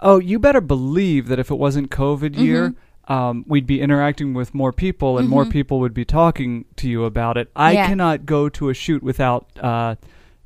[0.00, 3.12] Oh, you better believe that if it wasn't COVID year, Mm-hmm.
[3.12, 5.50] um, we'd be interacting with more people and more Mhm.
[5.50, 7.50] people would be talking to you about it.
[7.54, 7.86] I Yeah.
[7.88, 9.96] cannot go to a shoot without uh,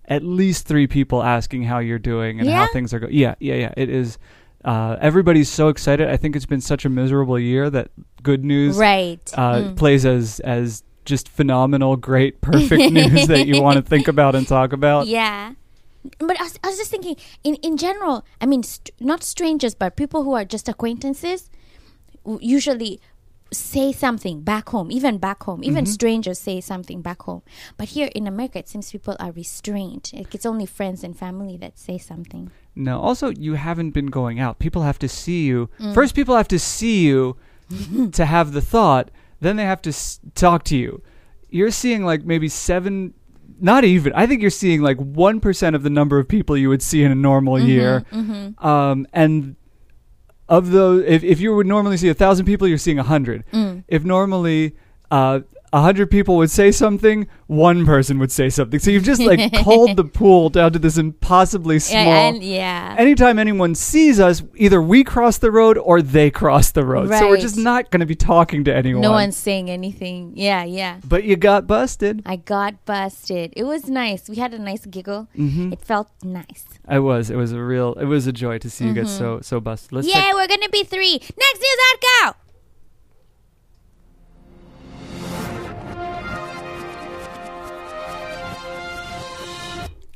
[0.09, 3.15] at least three people asking how you're doing and how things are going.
[3.15, 3.73] Yeah, yeah, yeah.
[3.77, 4.19] It is.
[4.67, 6.09] Uh, everybody's so excited.
[6.11, 7.89] I think it's been such a miserable year that
[8.23, 9.21] good news Right.
[9.35, 9.77] uh, Mm.
[9.77, 14.47] plays as as just phenomenal, great, perfect news that you want to think about and
[14.47, 15.07] talk about.
[15.07, 15.53] Yeah.
[16.19, 19.75] But I was, I was just thinking, in, in general, I mean, st- not strangers,
[19.75, 21.49] but people who are just acquaintances
[22.25, 23.01] w- usually
[23.53, 25.63] say something back home, even back home.
[25.65, 25.93] Even Mm-hmm.
[25.93, 27.43] strangers say something back home.
[27.77, 30.11] But here in America, it seems people are restrained.
[30.13, 32.51] Like, it's only friends and family that say something.
[32.77, 34.59] No, also you haven't been going out.
[34.59, 35.71] People have to see you.
[35.81, 35.95] Mm.
[35.95, 37.37] First, people have to see you
[38.13, 39.11] to have the thought.
[39.41, 41.03] Then they have to s- talk to you.
[41.51, 43.15] You're seeing like maybe seven,
[43.61, 44.13] not even.
[44.13, 47.03] I think you're seeing like one percent of the number of people you would see
[47.03, 48.05] in a normal Mm-hmm, year.
[48.59, 49.57] Um, and
[50.49, 53.45] of those, if if you would normally see a thousand people, you're seeing a hundred.
[53.53, 53.85] Mm.
[53.89, 54.77] If normally.
[55.11, 55.41] Uh,
[55.73, 58.79] a hundred people would say something, one person would say something.
[58.81, 62.05] So you've just like culled the pool down to this impossibly small.
[62.05, 62.97] Yeah, and, yeah.
[62.99, 67.09] Anytime anyone sees us, either we cross the road or they cross the road.
[67.09, 67.19] Right.
[67.19, 69.03] So we're just not going to be talking to anyone.
[69.03, 70.33] no one's saying anything.
[70.35, 71.01] Yeah, yeah.
[71.05, 72.23] But you got busted.
[72.27, 73.53] I got busted.
[73.57, 74.29] It was nice.
[74.29, 75.29] We had a nice giggle.
[75.37, 75.73] Mm-hmm.
[75.73, 76.65] It felt nice.
[76.87, 77.31] I was.
[77.31, 77.95] It was a real.
[77.95, 79.93] It was a joy to see you get so so busted.
[79.93, 81.15] Let's Yay, check- we're gonna be three.
[81.15, 82.46] Next news article.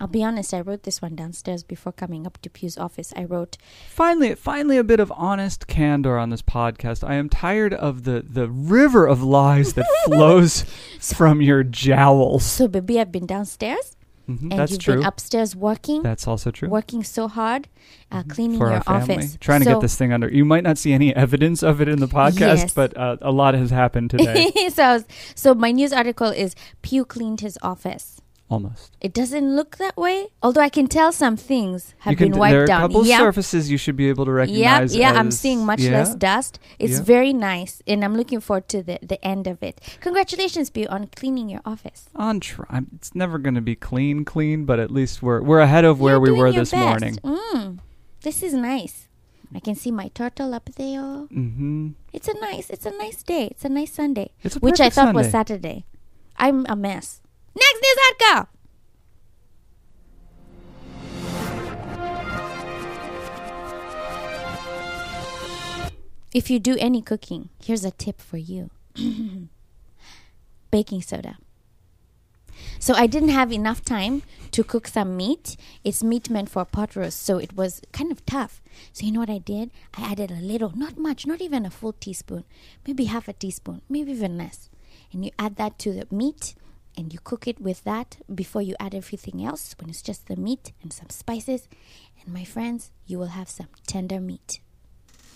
[0.01, 3.13] I'll be honest, I wrote this one downstairs before coming up to Pyuu's office.
[3.17, 3.59] I wrote,
[3.91, 7.07] Finally, finally, a bit of honest candor on this podcast.
[7.07, 10.63] I am tired of the the river of lies that flows
[11.01, 12.45] from your jowls.
[12.47, 13.97] So, baby, I've been downstairs
[14.29, 14.95] Mhm, and That's you've true.
[14.97, 16.69] been upstairs working, That's also true.
[16.69, 17.67] working so hard,
[18.13, 19.37] uh, cleaning for your our office.
[19.41, 20.29] trying to get this thing under.
[20.33, 22.73] You might not see any evidence of it in the podcast, Yes.
[22.73, 24.53] but uh, a lot has happened today.
[24.73, 28.19] so, was- so, my news article is Pyuu cleaned his office.
[28.51, 28.97] Almost.
[29.01, 32.61] It doesn't look that way, although I can tell some things have been wiped there
[32.63, 32.81] are a down.
[32.81, 34.97] couple yeah, surfaces you should be able to yeah, recognize.
[34.97, 35.13] yeah.
[35.13, 35.93] yeah, I'm seeing much yeah.
[35.93, 36.59] less dust.
[36.81, 37.03] It's Yeah.
[37.05, 39.81] very nice, and I'm looking forward to the the end of it.
[40.01, 42.11] Congratulations, Pyuu, on cleaning your office.
[42.17, 42.81] On try.
[42.97, 46.19] It's never going to be clean, clean, but at least we're we're ahead of where
[46.19, 46.83] we were this best.
[46.83, 47.15] morning.
[47.23, 47.79] Mm,
[48.23, 49.07] this is nice.
[49.55, 51.27] I can see my turtle up there.
[51.31, 52.69] hmm It's a nice.
[52.71, 53.47] It's a nice day.
[53.53, 55.39] It's a nice Sunday, It's a which I thought was Sunday.
[55.39, 55.85] Saturday.
[56.37, 57.19] I'm a mess.
[57.55, 58.49] Next news article.
[66.33, 68.71] If you do any cooking, here's a tip for you
[70.71, 71.39] baking soda.
[72.79, 75.57] So I didn't have enough time to cook some meat.
[75.83, 78.63] It's meat meant for pot roast, so it was kind of tough.
[78.93, 79.73] So you know what I did?
[79.95, 82.45] I added a little, not much, not even a full teaspoon,
[82.87, 84.71] maybe half a teaspoon, maybe even less.
[85.13, 86.55] And you add that to the meat
[86.96, 90.37] and you cook it with that before you add everything else when it's just the
[90.37, 91.68] meat and some spices.
[92.22, 94.61] And my friends, you will have some tender meat.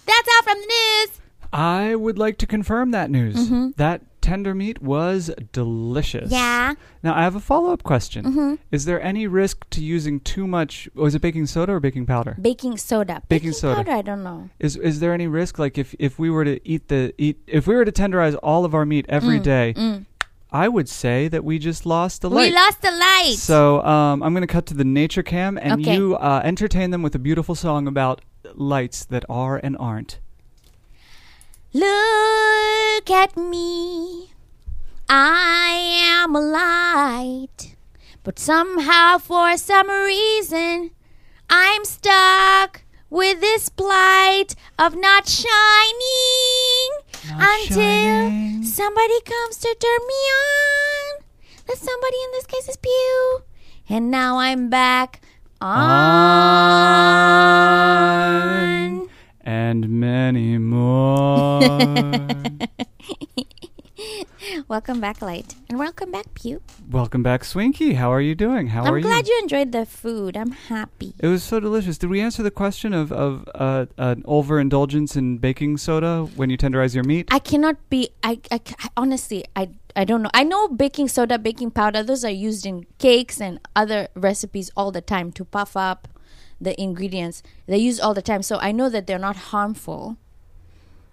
[0.06, 1.20] That's all from the news.
[1.52, 3.48] I would like to confirm that news.
[3.76, 6.24] That tender meat was delicious.
[6.24, 6.34] Mm-hmm.
[6.34, 6.74] Yeah.
[7.02, 8.24] Now I have a follow up question.
[8.24, 8.54] Mm-hmm.
[8.72, 10.88] Is there any risk to using too much?
[10.94, 12.36] Was it baking soda or baking powder?
[12.40, 13.22] Baking soda.
[13.28, 13.76] Baking soda.
[13.76, 14.48] powder, I don't know.
[14.58, 17.66] Is is there any risk like if if we were to eat the eat if
[17.66, 19.74] we were to tenderize all of our meat every day?
[19.76, 20.06] Mm.
[20.54, 22.50] I would say that we just lost the light.
[22.50, 23.34] We lost the light.
[23.38, 25.96] So um, I'm going to cut to the nature cam, and Okay.
[25.96, 28.20] you uh, entertain them with a beautiful song about
[28.54, 30.20] lights that are and aren't.
[31.72, 34.30] Look at me.
[35.08, 37.74] I am a light.
[38.22, 40.92] But somehow, for some reason,
[41.50, 42.83] I'm stuck
[43.14, 46.88] with this plight of not shining
[47.30, 48.64] Not until shining.
[48.64, 51.22] somebody comes to turn me on.
[51.66, 53.42] That somebody in this case is Pyuu.
[53.88, 55.20] And now I'm back
[57.74, 59.08] on.
[59.42, 61.60] and many more.
[64.68, 65.54] Welcome back, Light.
[65.68, 66.60] And welcome back, Pyuu.
[66.90, 67.94] Welcome back, Swinky.
[67.94, 68.68] How are you doing?
[68.68, 69.04] How are you?
[69.04, 69.34] I'm glad you?
[69.34, 70.36] you enjoyed the food.
[70.36, 71.14] I'm happy.
[71.18, 71.98] It was so delicious.
[71.98, 76.58] Did we answer the question of of uh, an overindulgence in baking soda when you
[76.58, 77.28] tenderize your meat?
[77.30, 78.10] I cannot be.
[78.22, 80.30] I, I, I honestly, I, I don't know.
[80.34, 82.02] I know baking soda, baking powder.
[82.02, 86.08] Those are used in cakes and other recipes all the time to puff up
[86.60, 87.42] the ingredients.
[87.66, 90.16] They use all the time, so I know that they're not harmful.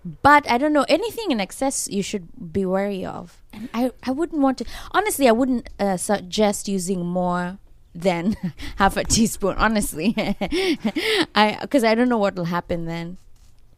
[0.04, 1.88] But I don't know anything in excess.
[1.88, 3.38] You should be wary of.
[3.54, 4.66] And I, I wouldn't want to.
[4.91, 7.60] Honestly, I wouldn't uh, suggest using more
[7.93, 8.36] than
[8.78, 9.56] half a teaspoon.
[9.58, 10.16] Honestly,
[11.36, 13.18] I because I don't know what will happen then.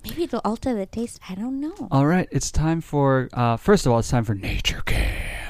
[0.04, 1.20] Maybe it'll alter the taste.
[1.30, 1.88] I don't know.
[1.92, 5.43] All right, it's time for uh, first of all, it's time for Nature Cam.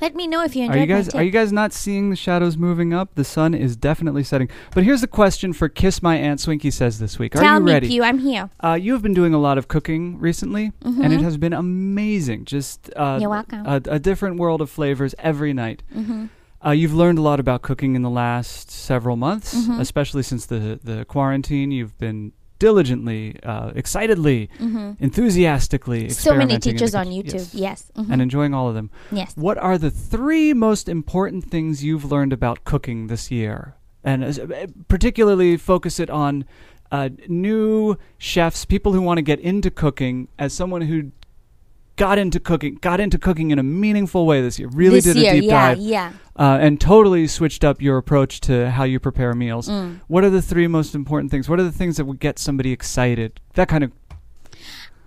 [0.00, 2.16] Let me know if you Are enjoyed you guys are you guys not seeing the
[2.16, 3.14] shadows moving up?
[3.14, 4.48] The sun is definitely setting.
[4.74, 7.34] But here's the question for Kiss My Aunt Swinky says this week.
[7.36, 7.88] Are Tell you me, ready?
[7.88, 8.50] Pyuu, I'm here.
[8.62, 11.12] Uh, you have been doing a lot of cooking recently, and Mhm.
[11.12, 12.44] it has been amazing.
[12.44, 13.64] Just uh, You're welcome.
[13.66, 15.82] A, a different world of flavors every night.
[15.94, 16.26] Mm-hmm.
[16.64, 19.80] Uh, you've learned a lot about cooking in the last several months, Mhm.
[19.80, 21.70] especially since the the quarantine.
[21.70, 24.92] You've been diligently, uh, excitedly, Mm-hmm.
[25.04, 27.06] enthusiastically So many teachers on.
[27.08, 27.34] YouTube.
[27.52, 27.54] Yes.
[27.54, 27.92] Yes.
[27.96, 28.10] Mhm.
[28.12, 28.90] and enjoying all of them.
[29.12, 29.32] yes.
[29.36, 33.74] What are the three most important things you've learned about cooking this year?
[34.04, 36.44] And uh, particularly focus it on
[36.92, 41.10] uh, new chefs, people who want to get into cooking, as someone who
[41.96, 44.68] got into cooking, got into cooking in a meaningful way this year.
[44.68, 46.12] Really this did year, a deep yeah, dive, yeah.
[46.38, 49.68] uh, and totally switched up your approach to how you prepare meals.
[49.68, 50.00] Mm.
[50.06, 51.48] What are the three most important things?
[51.48, 53.40] What are the things that would get somebody excited?
[53.54, 53.92] That kind of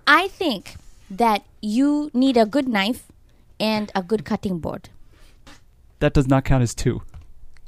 [0.06, 0.76] I think
[1.10, 3.06] that you need a good knife
[3.58, 4.88] and a good cutting board.
[6.00, 7.02] that does not count as two.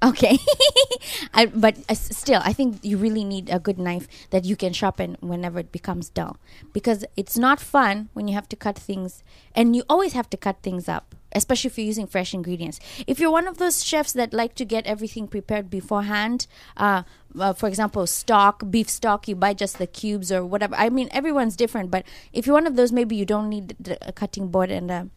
[0.03, 0.37] Okay,
[1.35, 4.73] I, but uh, still, I think you really need a good knife that you can
[4.73, 6.39] sharpen whenever it becomes dull,
[6.73, 9.23] because it's not fun when you have to cut things,
[9.55, 12.81] and you always have to cut things up, especially if you're using fresh ingredients.
[13.07, 17.05] If you're one of those chefs that like to get everything prepared beforehand, uh,
[17.39, 20.75] uh, for example, stock, beef stock, you buy just the cubes or whatever.
[20.75, 24.11] I mean, everyone's different, but if you're one of those, maybe you don't need a
[24.13, 25.09] cutting board and a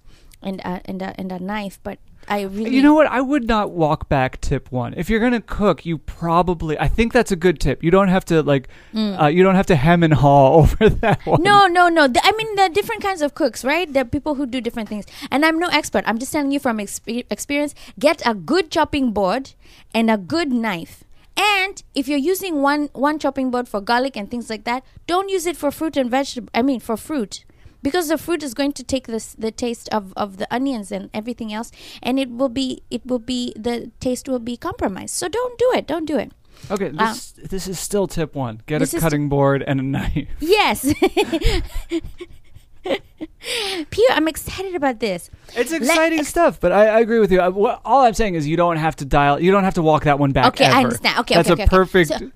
[0.46, 1.80] and a, and a, and a knife.
[1.84, 3.08] But I really, You know what?
[3.08, 4.94] I would not walk back tip one.
[4.96, 6.80] If you're gonna cook, you probably.
[6.80, 7.84] I think that's a good tip.
[7.84, 8.68] You don't have to like.
[8.96, 11.40] Uh, you don't have to hem and haw over that one.
[11.40, 11.44] Mm.
[11.44, 12.04] No, no, no.
[12.24, 13.92] I mean, there are different kinds of cooks, right?
[13.92, 15.06] There are people who do different things.
[15.32, 16.04] And I'm no expert.
[16.08, 17.76] I'm just telling you from expe- experience.
[18.00, 19.54] Get a good chopping board
[19.94, 21.04] and a good knife.
[21.38, 25.30] And if you're using one one chopping board for garlic and things like that, don't
[25.30, 26.50] use it for fruit and vegetable.
[26.56, 27.44] I mean, for fruit.
[27.86, 31.10] Because the fruit is going to take this the taste of, of the onions and
[31.14, 31.70] everything else,
[32.02, 35.14] and it will be it will be the taste will be compromised.
[35.14, 35.86] So don't do it.
[35.94, 36.32] Don't do it.
[36.72, 38.62] Okay, uh, this this is still tip one.
[38.66, 40.28] Get a cutting board and a knife.
[40.40, 40.82] Yes.
[42.86, 45.30] Pyuu, I'm excited about this.
[45.56, 47.40] It's exciting ex- stuff, but I, I agree with you.
[47.42, 49.40] I, wha- all I'm saying is you don't have to dial.
[49.40, 50.48] You don't have to walk that one back.
[50.48, 51.20] Okay, I understand.
[51.20, 51.78] Okay, that's okay, a okay, okay.
[51.78, 52.32] perfect So-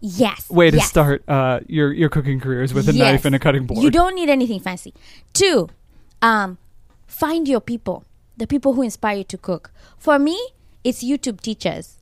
[0.00, 0.48] Yes.
[0.48, 0.88] way to yes.
[0.88, 3.12] start uh, your your cooking careers with a Yes.
[3.12, 3.82] knife and a cutting board.
[3.82, 4.94] You don't need anything fancy.
[5.32, 5.68] Two,
[6.22, 6.58] um,
[7.06, 8.04] find your people,
[8.36, 9.70] the people who inspire you to cook.
[9.98, 10.38] For me,
[10.84, 11.98] it's YouTube teachers.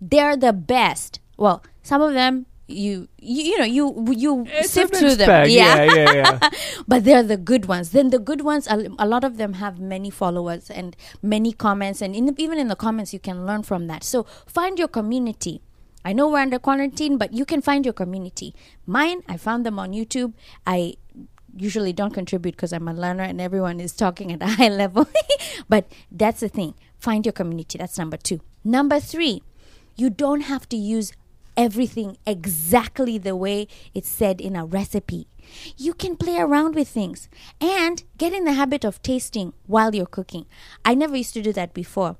[0.00, 1.18] They're the best.
[1.36, 5.26] Well, some of them you you, you know you you It's sift through them.
[5.26, 5.50] bag.
[5.50, 6.50] Yeah, yeah, yeah.
[6.88, 7.90] but they're the good ones.
[7.90, 12.00] Then the good ones, a, a lot of them have many followers and many comments,
[12.00, 14.04] and in, even in the comments, you can learn from that.
[14.04, 15.60] So find your community.
[16.04, 18.54] I know we're under quarantine, but you can find your community.
[18.86, 20.32] Mine, I found them on YouTube.
[20.66, 20.94] I
[21.56, 25.08] usually don't contribute because I'm a learner and everyone is talking at a high level.
[25.68, 26.74] but that's the thing.
[26.98, 27.78] Find your community.
[27.78, 28.40] That's number two.
[28.64, 29.42] Number three,
[29.96, 31.12] you don't have to use
[31.56, 35.26] everything exactly the way it's said in a recipe.
[35.76, 37.28] You can play around with things
[37.60, 40.46] and get in the habit of tasting while you're cooking.
[40.84, 42.16] I never used to do that before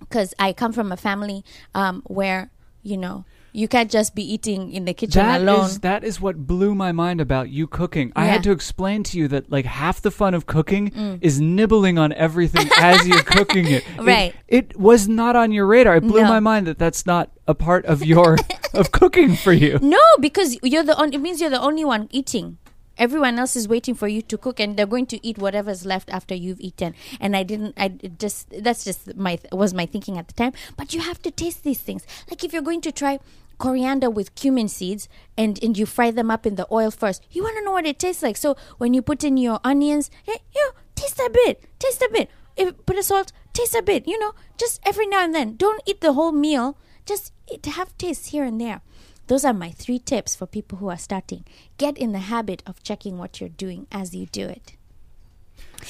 [0.00, 1.44] because I come from a family
[1.74, 2.50] um, where,
[2.82, 5.64] you know, you can't just be eating in the kitchen That alone.
[5.66, 8.12] is that is what blew my mind about you cooking.
[8.14, 8.28] I Yeah.
[8.28, 8.32] Mm.
[8.32, 12.12] had to explain to you that like half the fun of cooking is nibbling on
[12.12, 13.82] everything as you're cooking it.
[13.98, 14.34] It- Right.
[14.46, 15.96] It, was not on your radar.
[15.96, 16.28] It blew No.
[16.28, 18.38] my mind that that's not a part of your
[18.74, 19.78] of cooking for you.
[19.82, 22.58] No, because you're the on- it means you're the only one eating.
[23.00, 26.10] Everyone else is waiting for you to cook, and they're going to eat whatever's left
[26.10, 26.94] after you've eaten.
[27.18, 27.74] And I didn't.
[27.78, 30.52] I just that's just my was my thinking at the time.
[30.76, 32.06] But you have to taste these things.
[32.28, 33.18] Like if you're going to try
[33.56, 37.42] coriander with cumin seeds and and you fry them up in the oil first, you
[37.42, 38.36] want to know what it tastes like.
[38.36, 42.28] So when you put in your onions, eh, you taste a bit, taste a bit.
[42.54, 44.06] If put a salt, taste a bit.
[44.06, 45.56] You know, just every now and then.
[45.56, 46.76] Don't eat the whole meal.
[47.06, 48.82] Just eat, have tastes here and there.
[49.30, 51.44] Those are my three tips for people who are starting.
[51.78, 54.72] Get in the habit of checking what you're doing as you do it.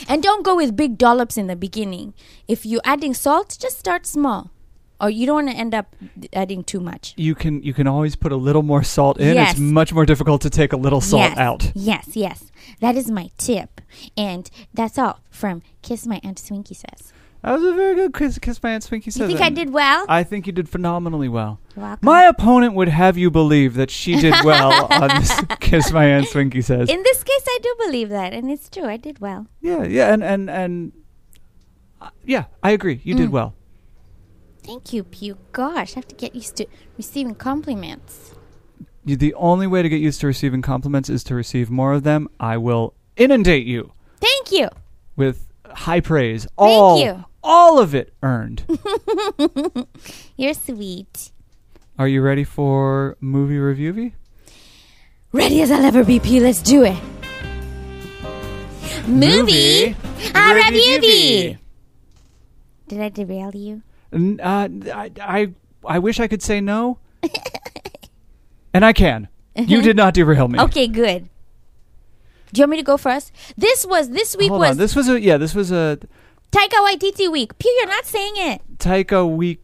[0.07, 2.13] And don't go with big dollops in the beginning.
[2.47, 4.51] If you're adding salt, just start small.
[5.01, 5.97] Or you don't want to end up
[6.35, 7.15] adding too much.
[7.17, 9.37] You can you can always put a little more salt in.
[9.37, 9.53] Yes.
[9.53, 11.73] It's much more difficult to take a little salt yes, out.
[11.75, 12.53] Yes, yes.
[12.81, 13.81] That is my tip.
[14.19, 17.15] And that's all from Kiss My Aunt Swinky Says.
[17.43, 19.31] That was a very good kiss, kiss my aunt Swinky says.
[19.31, 19.41] You think.
[19.41, 20.05] I did well?
[20.09, 21.59] I think you did phenomenally well.
[21.75, 22.05] You're welcome.
[22.05, 26.27] My opponent would have you believe that she did well on this kiss my aunt
[26.27, 26.91] Swinky says.
[26.91, 28.35] in this case, I do believe that.
[28.35, 28.85] And it's true.
[28.85, 29.47] I did well.
[29.63, 30.93] Yeah, yeah, and and and
[32.01, 33.01] uh, yeah, I agree.
[33.05, 33.33] You did Mm.
[33.33, 33.55] well.
[34.63, 35.37] Thank you, Pyuu.
[35.53, 36.67] Gosh, I have to get used to
[36.99, 38.35] receiving compliments.
[39.07, 42.03] You, the only way to get used to receiving compliments is to receive more of
[42.03, 42.29] them.
[42.39, 44.69] I will inundate you Thank you.
[45.17, 47.25] with high praise all you.
[47.43, 48.65] All of it earned.
[50.37, 51.33] You're sweet.
[51.99, 54.13] Are you ready for movie review?
[55.33, 56.41] Ready as I'll ever be, P.
[56.41, 56.99] Let's do it.
[59.07, 59.97] Movie,
[60.35, 61.57] a review.
[62.89, 63.83] Did I derail you?
[64.13, 65.49] N- Uh, I, I,
[65.85, 66.99] I wish I could say no.
[68.75, 69.29] and I can.
[69.57, 70.59] You did not derail me.
[70.61, 71.29] Okay, good.
[72.53, 73.33] Do you want me to go first?
[73.57, 74.77] This was this week Hold was on.
[74.79, 75.37] This was a yeah.
[75.37, 75.99] This was a
[76.51, 77.53] Taika Waititi week.
[77.59, 78.61] Pyuu, you're not saying it.
[78.79, 79.61] Taika week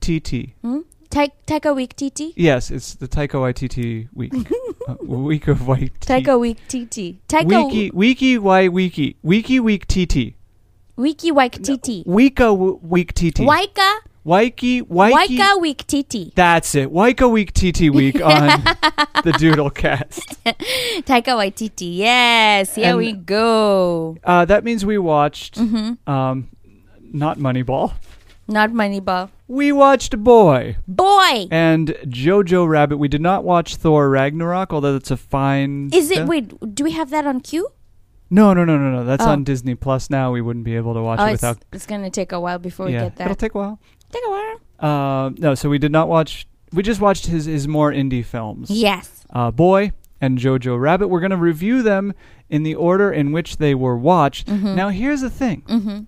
[0.00, 0.54] TT.
[0.62, 0.80] Hmm?
[1.10, 2.32] Ta- Taika week TT.
[2.36, 4.32] Yes, it's the Taika Waititi week.
[4.88, 6.06] uh, week of Waititi.
[6.06, 7.16] Taika week TT.
[7.28, 10.34] Taika Wiki Wiki Y Wiki Wiki Week TT.
[10.96, 12.04] Wiki Wike TT.
[12.06, 13.40] Wika w- Week TT.
[13.40, 15.36] Waika Wiki Wiki.
[15.38, 16.34] Waika week TT.
[16.34, 16.90] That's it.
[16.90, 18.48] Waika Week TT week on
[19.22, 20.18] the Doodle Cast.
[21.04, 21.96] Taika Waititi.
[21.98, 24.16] Yes, here And- we go.
[24.24, 26.10] Uh, that means we watched Mm-hmm.
[26.10, 26.48] um,
[27.00, 27.94] not Moneyball.
[28.48, 29.30] Not Moneyball.
[29.46, 32.96] We watched Boy Boy, and Jojo Rabbit.
[32.98, 35.90] We did not watch Thor Ragnarok, although that's a fine.
[35.92, 36.16] is it?
[36.16, 36.28] film.
[36.28, 37.68] Wait, do we have that on cue?
[38.30, 39.04] No, no, no, no, no.
[39.04, 39.30] That's Oh.
[39.30, 40.32] on Disney Plus now.
[40.32, 41.58] We wouldn't be able to watch Oh, it it's, without.
[41.72, 43.24] it's gonna take a while before we yeah, get that.
[43.26, 43.78] it'll take a while.
[44.10, 44.60] Take a while.
[44.78, 46.46] Uh, no, so we did not watch.
[46.72, 48.70] We just watched his his more indie films.
[48.70, 49.24] Yes.
[49.30, 51.08] Uh, Boy and Jojo Rabbit.
[51.08, 52.14] We're going to review them
[52.48, 54.46] in the order in which they were watched.
[54.48, 54.74] Mhm.
[54.74, 55.62] Now, here's the thing.
[55.68, 56.00] Mm-hmm.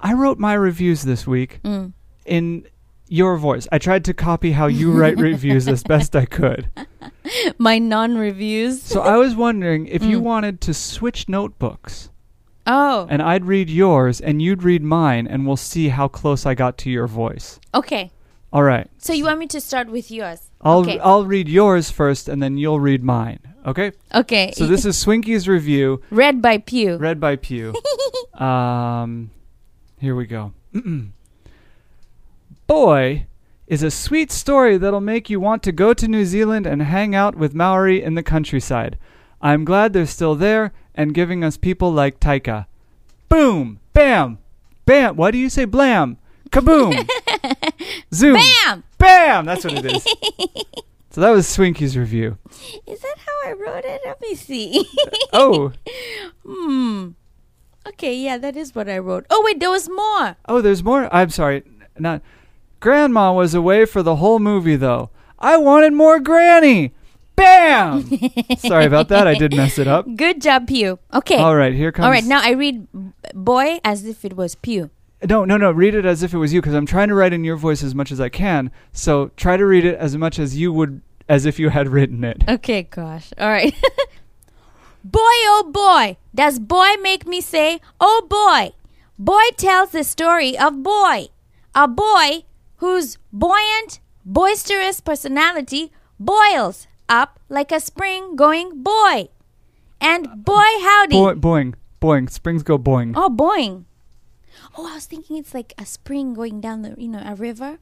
[0.00, 1.92] I wrote my reviews this week Mm.
[2.26, 2.66] in
[3.08, 3.68] your voice.
[3.72, 6.68] I tried to copy how you write reviews as best I could.
[7.58, 8.82] My non-reviews.
[8.82, 10.22] So I was wondering if you Mm.
[10.22, 12.10] wanted to switch notebooks
[12.66, 16.54] oh, and I'd read yours and you'd read mine and we'll see how close I
[16.54, 17.60] got to your voice.
[17.74, 18.10] okay.
[18.52, 18.88] All right.
[18.98, 20.48] So you want me to start with yours?
[20.60, 21.00] I'll okay.
[21.00, 23.40] I'll read yours first and then you'll read mine.
[23.66, 23.90] Okay?
[24.14, 24.52] okay.
[24.54, 27.00] So this is Swinky's review read by Pyuu.
[27.00, 27.74] read by Pyuu.
[28.40, 29.30] Um
[29.98, 30.52] here we go.
[32.66, 33.26] Boy
[33.66, 37.14] is a sweet story that'll make you want to go to New Zealand and hang
[37.14, 38.98] out with Maori in the countryside.
[39.44, 42.64] I'm glad they're still there and giving us people like Taika.
[43.28, 43.78] Boom!
[43.92, 44.38] Bam!
[44.86, 45.16] Bam!
[45.16, 46.16] Why do you say blam?
[46.48, 47.06] Kaboom!
[48.14, 48.40] Zoom!
[48.64, 48.84] Bam!
[48.96, 49.44] Bam!
[49.44, 50.02] That's what it is.
[51.10, 52.38] so that was Swinky's review.
[52.86, 54.00] Is that how I wrote it?
[54.06, 54.88] Let me see.
[55.34, 55.72] Oh,
[56.42, 57.10] hmm.
[57.86, 59.26] Okay, yeah, that is what I wrote.
[59.28, 60.36] Oh wait, there was more.
[60.48, 61.14] oh, there's more.
[61.14, 61.64] I'm sorry.
[61.98, 62.22] Not.
[62.80, 65.10] Grandma was away for the whole movie, though.
[65.38, 66.94] I wanted more Granny.
[67.36, 68.02] Bam!
[68.58, 69.26] sorry about that.
[69.26, 70.06] I did mess it up.
[70.16, 70.98] Good job, Pyuu.
[71.12, 71.36] Okay.
[71.36, 72.04] All right, here comes.
[72.04, 74.90] All right, now I read b- boy as if it was Pyuu.
[75.28, 75.70] No, no, no.
[75.70, 77.82] Read it as if it was you, because I'm trying to write in your voice
[77.82, 78.70] as much as I can.
[78.92, 82.22] So try to read it as much as you would, as if you had written
[82.24, 82.44] it.
[82.48, 83.32] Okay, gosh.
[83.38, 83.74] All right.
[85.04, 88.74] boy, oh boy, does boy make me say, oh boy.
[89.18, 91.28] Boy tells the story of boy,
[91.74, 92.44] a boy
[92.78, 99.28] whose buoyant, boisterous personality boils up like a spring going boy.
[100.00, 101.16] And boy, howdy.
[101.16, 102.30] Boing, boing, boing.
[102.30, 103.14] Springs go boing.
[103.16, 103.84] Oh, boing.
[104.76, 107.78] Oh, I was thinking it's like a spring going down the, you know, a river.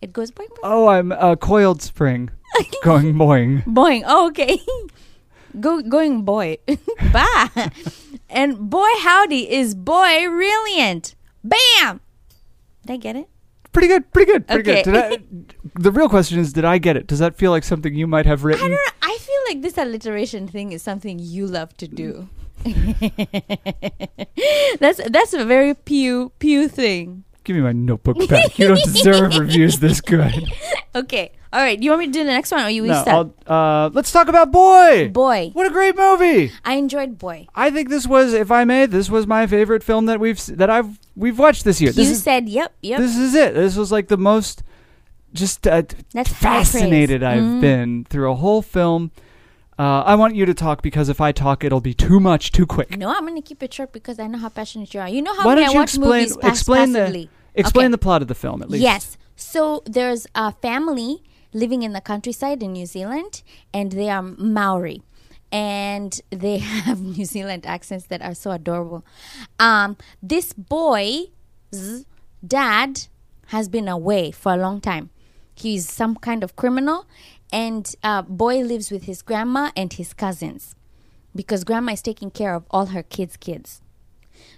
[0.00, 0.64] It goes boing, boing.
[0.64, 2.30] Oh, I'm a coiled spring
[2.82, 3.64] going boing.
[3.64, 4.02] Boing.
[4.06, 4.60] Oh, okay.
[5.60, 6.58] Go going boy.
[7.12, 7.48] bah.
[8.28, 11.14] and boy howdy is boy brilliant.
[11.44, 12.00] Bam.
[12.86, 13.28] Did I get it?
[13.72, 14.82] Pretty good, pretty good, pretty Okay.
[14.82, 14.92] good.
[14.92, 17.06] Did I, the real question is, did I get it?
[17.06, 18.64] Does that feel like something you might have written?
[18.64, 18.92] I don't know.
[19.02, 22.28] I feel like this alliteration thing is something you love to do.
[24.78, 27.24] that's that's a very pew pew thing.
[27.44, 28.56] Give me my notebook back.
[28.58, 30.32] You don't deserve reviews this good.
[30.94, 31.32] Okay.
[31.52, 31.76] All right.
[31.78, 33.30] Do you want me to do the next one or you No, start?
[33.48, 35.08] Uh, let's talk about Boy.
[35.08, 35.50] Boy.
[35.52, 36.52] What a great movie!
[36.64, 37.48] I enjoyed Boy.
[37.54, 40.70] I think this was, if I may, this was my favorite film that we've that
[40.70, 41.92] I've we've watched this year.
[41.92, 42.98] This you is said yep, yep.
[43.00, 43.54] this is it.
[43.54, 44.62] This was like the most
[45.32, 45.82] just uh,
[46.26, 47.60] fascinated I've Mhm.
[47.60, 49.10] been through a whole film.
[49.78, 52.66] Uh, I want you to talk because if I talk, it'll be too much, too
[52.66, 52.96] quick.
[52.98, 55.08] No, I'm gonna keep it short because I know how passionate you are.
[55.08, 57.30] You know how Why many don't I you watch explain movies pass- explain passively.
[57.54, 57.90] the explain Okay.
[57.92, 58.82] the plot of the film at least?
[58.82, 59.16] Yes.
[59.36, 61.22] So there's a family
[61.54, 63.42] living in the countryside in New Zealand,
[63.72, 65.02] and they are Maori.
[65.52, 69.04] And they have New Zealand accents that are so adorable.
[69.60, 71.28] Um, this boy's
[72.44, 73.02] dad
[73.48, 75.10] has been away for a long time.
[75.54, 77.06] He's some kind of criminal,
[77.52, 80.74] and uh, boy lives with his grandma and his cousins
[81.36, 83.81] because grandma is taking care of all her kids' kids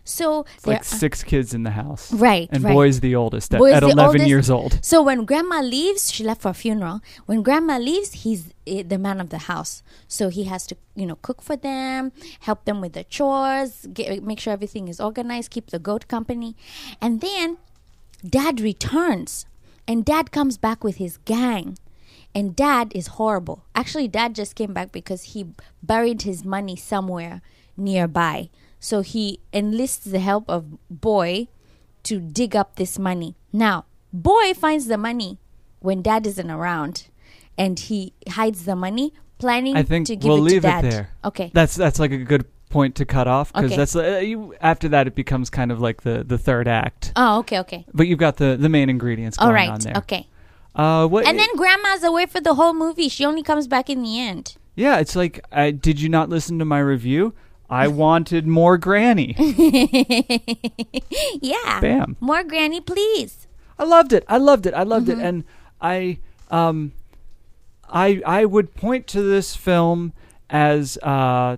[0.05, 2.12] So It's like six kids in the house.
[2.12, 2.72] Right, And right.
[2.72, 4.26] boy's the oldest at, at the 11 oldest.
[4.26, 4.78] years old.
[4.82, 7.01] So when grandma leaves, she left for a funeral.
[7.26, 9.82] When grandma leaves, he's eh, the man of the house.
[10.07, 14.22] So he has to, you know, cook for them, help them with the chores, get,
[14.22, 16.55] make sure everything is organized, keep the goat company.
[17.01, 17.57] And then
[18.28, 19.47] dad returns
[19.89, 21.78] and dad comes back with his gang.
[22.37, 23.64] And dad is horrible.
[23.76, 25.47] Actually, dad just came back because he
[25.82, 27.43] buried his money somewhere
[27.76, 28.51] nearby.
[28.85, 30.61] So he enlists the help of
[30.91, 31.49] boy
[32.03, 33.35] to dig up this money.
[33.51, 35.39] Now, boy finds the money
[35.80, 37.09] when dad isn't around
[37.57, 40.85] and he hides the money, planning I think to give we'll it leave to dad.
[40.85, 41.09] it there.
[41.24, 41.51] Okay.
[41.55, 43.76] That's that's like a good point to cut off because Okay.
[43.76, 47.12] that's uh, you, after that it becomes kind of like the the third act.
[47.16, 47.87] oh, okay, okay.
[47.95, 49.70] But you've got the the main ingredients going All right.
[49.70, 49.97] on there.
[49.97, 50.28] Okay.
[50.74, 51.26] Uh, what?
[51.26, 53.09] And then grandma's away for the whole movie.
[53.09, 54.57] She only comes back in the end.
[54.76, 57.32] yeah, it's like, uh, did you not listen to my review?
[57.75, 59.35] I wanted more Granny.
[61.41, 61.81] yeah.
[61.81, 62.16] Bam.
[62.20, 63.47] More granny, please.
[63.79, 64.25] I loved it.
[64.29, 64.75] I loved it.
[64.75, 65.20] I loved Mm-hmm.
[65.20, 65.25] it.
[65.27, 65.45] And
[65.81, 66.18] I
[66.51, 66.93] um
[67.89, 70.12] I I would point to this film
[70.51, 71.57] as uh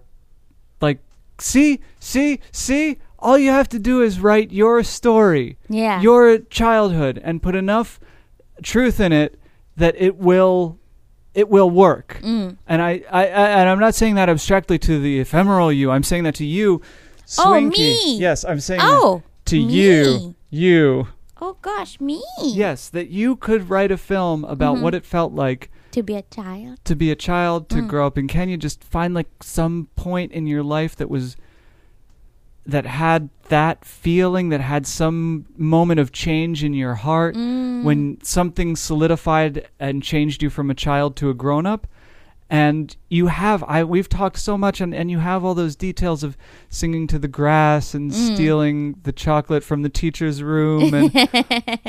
[0.80, 0.98] like
[1.38, 5.58] see, see, see, all you have to do is write your story.
[5.68, 6.00] Yeah.
[6.00, 8.00] Your childhood and put enough
[8.62, 9.38] truth in it
[9.76, 10.78] that it will
[11.36, 12.18] it will work.
[12.22, 12.56] Mm.
[12.66, 15.90] And I, I, I and I'm not saying that abstractly to the ephemeral you.
[15.92, 16.80] I'm saying that to you.
[17.26, 17.40] Swinky.
[17.44, 18.16] Oh, me.
[18.18, 19.72] Yes, I'm saying Oh, that to me.
[19.72, 20.34] you.
[20.50, 21.08] You.
[21.40, 22.22] Oh gosh, me.
[22.42, 24.82] Yes, that you could write a film about Mm-hmm.
[24.84, 26.78] what it felt like To be a child.
[26.84, 27.88] to be a child, to Mm.
[27.88, 31.36] grow up in Kenya, just find like some point in your life that was
[32.66, 37.84] that had that feeling, that had some moment of change in your heart Mm.
[37.84, 41.86] when something solidified and changed you from a child to a grown up.
[42.48, 46.22] And you have I we've talked so much and, and you have all those details
[46.22, 46.36] of
[46.68, 48.14] singing to the grass and Mm.
[48.34, 51.10] stealing the chocolate from the teacher's room and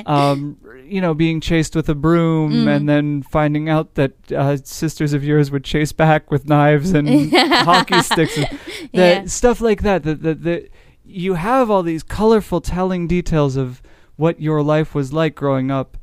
[0.08, 2.76] um, you know, being chased with a broom Mm.
[2.76, 7.32] and then finding out that uh, sisters of yours would chase back with knives and
[7.34, 8.48] hockey sticks, and
[8.94, 9.26] Yeah.
[9.26, 10.04] stuff like that.
[10.04, 10.70] That, that that
[11.06, 13.82] you have all these colorful, telling details of
[14.16, 15.97] what your life was like growing up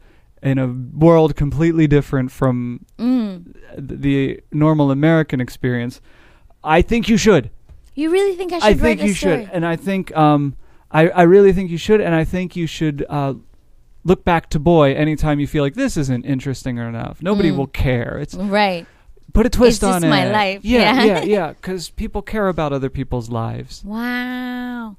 [0.44, 0.66] in a
[1.06, 3.54] world completely different from Mm.
[3.78, 6.00] the normal American experience.
[6.62, 7.50] I think you should.
[7.94, 10.54] You really think I should I think you should, and I think um,
[10.90, 13.34] I I really think you should, and I think you should uh,
[14.04, 17.22] look back to Boy anytime you feel like this isn't interesting enough.
[17.22, 17.56] Nobody Mm.
[17.56, 18.18] will care.
[18.20, 18.86] It's Right.
[19.32, 20.08] put a twist just on it.
[20.10, 21.04] my life, Yeah, yeah.
[21.04, 21.48] yeah, yeah.
[21.52, 23.82] Because people care about other people's lives.
[23.84, 24.96] Wow.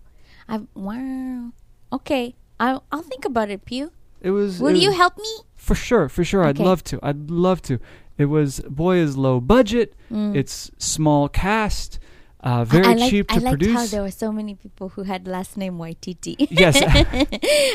[0.47, 1.51] I wow.
[1.91, 2.35] Okay.
[2.59, 3.89] I'll I'll think about it, Pyuu.
[4.25, 4.59] It was.
[4.59, 5.33] Will it you was- help me?
[5.55, 6.43] For sure, for sure.
[6.43, 6.99] I'd love to.
[7.01, 7.79] I'd love to.
[8.17, 9.93] It was Boy is low budget.
[10.11, 10.35] Mm.
[10.35, 11.99] It's small cast.
[12.43, 13.73] Uh, I- very I like, cheap to I liked produce.
[13.75, 16.35] how there were so many people who had last name Waititi.
[16.51, 16.75] yes.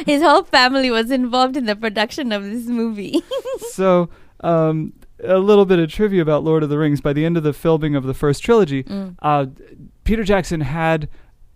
[0.06, 3.22] His whole family was involved in the production of this movie.
[3.72, 4.08] so
[4.42, 4.92] um,
[5.24, 7.00] a little bit of trivia about Lord of the Rings.
[7.00, 9.16] By the end of the filming of the first trilogy, Mm.
[9.20, 9.46] uh,
[10.04, 11.08] Peter Jackson had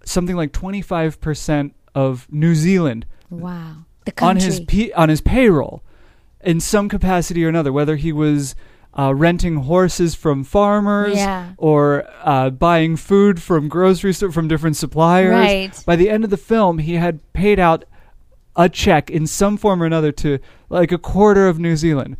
[0.04, 3.83] something like 25% of New Zealand wow.
[4.04, 5.82] The on his pe- on his payroll
[6.42, 8.54] in some capacity or another, whether he was
[8.98, 11.52] uh, renting horses from farmers Yeah.
[11.58, 15.30] or uh, buying food from grocery store from different suppliers.
[15.32, 15.82] Right.
[15.86, 17.84] By the end of the film, he had paid out
[18.56, 20.38] a check in some form or another to
[20.68, 22.16] like a quarter of New Zealand.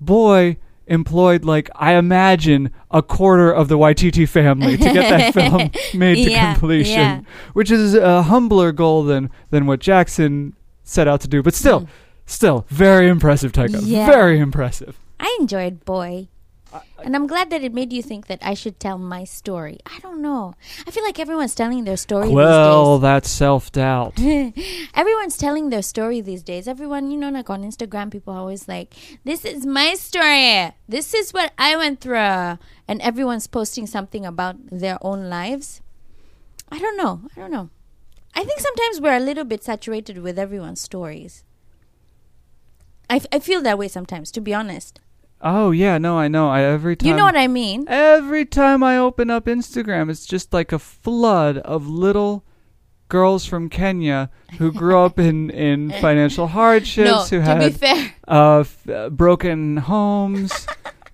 [0.00, 5.70] Boy employed like I imagine a quarter of the Waititi family to get that film
[5.98, 7.20] made to Yeah, completion, yeah.
[7.54, 10.54] which is a humbler goal than than what Jackson
[10.84, 11.42] set out to do.
[11.42, 11.88] But still, Mm.
[12.26, 13.80] still very impressive, Taika.
[13.82, 14.06] Yeah.
[14.06, 14.98] Very impressive.
[15.18, 16.28] I enjoyed Boy.
[17.04, 19.78] And I'm glad that it made you think that I should tell my story.
[19.86, 20.54] I don't know.
[20.84, 24.18] I feel like everyone's telling their story Well, that's self doubt.
[24.94, 26.66] everyone's telling their story these days.
[26.66, 30.72] Everyone, you know, like on Instagram, people are always like, "This is my story.
[30.88, 32.58] This is what I went through,"
[32.88, 35.80] and everyone's posting something about their own lives.
[36.72, 37.20] I don't know.
[37.36, 37.70] I don't know.
[38.34, 41.44] I think sometimes we're a little bit saturated with everyone's stories.
[43.08, 45.00] I, f- I feel that way sometimes, to be honest.
[45.40, 46.48] Oh yeah, no, I know.
[46.48, 47.84] I every time You know what I mean?
[47.86, 52.44] Every time I open up Instagram, it's just like a flood of little
[53.08, 57.70] girls from Kenya who grew up in, in financial hardships, no, who to had be
[57.70, 60.66] fair, uh, f- uh, broken homes,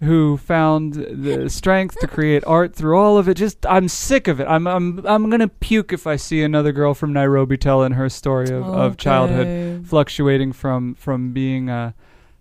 [0.03, 3.34] who found the strength to create art through all of it.
[3.34, 4.46] Just I'm sick of it.
[4.46, 8.48] I'm I'm I'm gonna puke if I see another girl from Nairobi telling her story
[8.51, 11.92] of, of childhood fluctuating from from being uh,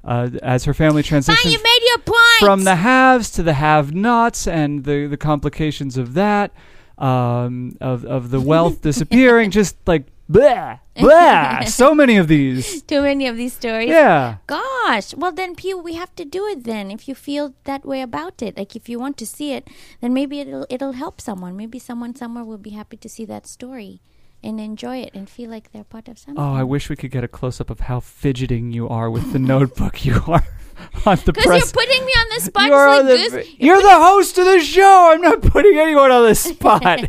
[0.06, 2.40] uh, as her family transitioned you made your point.
[2.40, 6.52] from the haves to the have-nots and the the complications of that.
[6.98, 9.52] um, of of the wealth disappearing.
[9.52, 11.64] Just like blah blah.
[11.66, 12.82] so many of these.
[12.84, 13.90] Too many of these stories.
[13.90, 14.38] Yeah.
[14.48, 15.16] Gosh.
[15.16, 16.92] Well, then, Pyuu, we have to do it then.
[16.92, 19.68] If you feel that way about it, like if you want to see it,
[20.02, 21.58] then maybe it'll it'll help someone.
[21.58, 24.02] Maybe someone somewhere will be happy to see that story
[24.42, 26.42] and enjoy it and feel like they're part of something.
[26.42, 29.34] Oh, I wish we could get a close up of how fidgeting you are with
[29.34, 30.06] the notebook.
[30.06, 30.46] You are
[31.06, 32.66] on the Because you're putting me on the spot.
[32.66, 33.48] You are like the, this.
[33.58, 35.12] you're the host of the show.
[35.12, 37.00] I'm not putting anyone on the spot.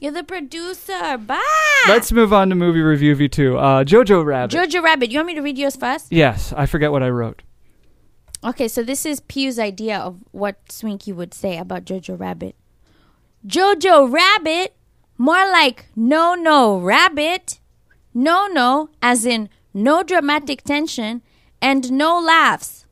[0.00, 1.18] You're the producer.
[1.18, 1.84] Bye.
[1.88, 3.56] Let's move on to movie review V2.
[3.56, 4.56] Uh, Jojo Rabbit.
[4.56, 5.10] Jojo Rabbit.
[5.10, 6.12] You want me to read yours first?
[6.12, 7.42] yes, I forget what I wrote.
[8.44, 12.56] Okay, so this is Pyuu's idea of what Swinky would say about Jojo Rabbit.
[13.46, 14.76] Jojo Rabbit,
[15.16, 17.58] more like no, no, rabbit.
[18.12, 21.22] No, no, as in no dramatic tension
[21.64, 22.84] and no laughs.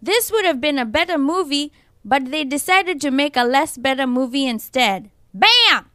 [0.00, 1.72] This would have been a better movie,
[2.04, 5.10] but they decided to make a less better movie instead.
[5.34, 5.90] Bam!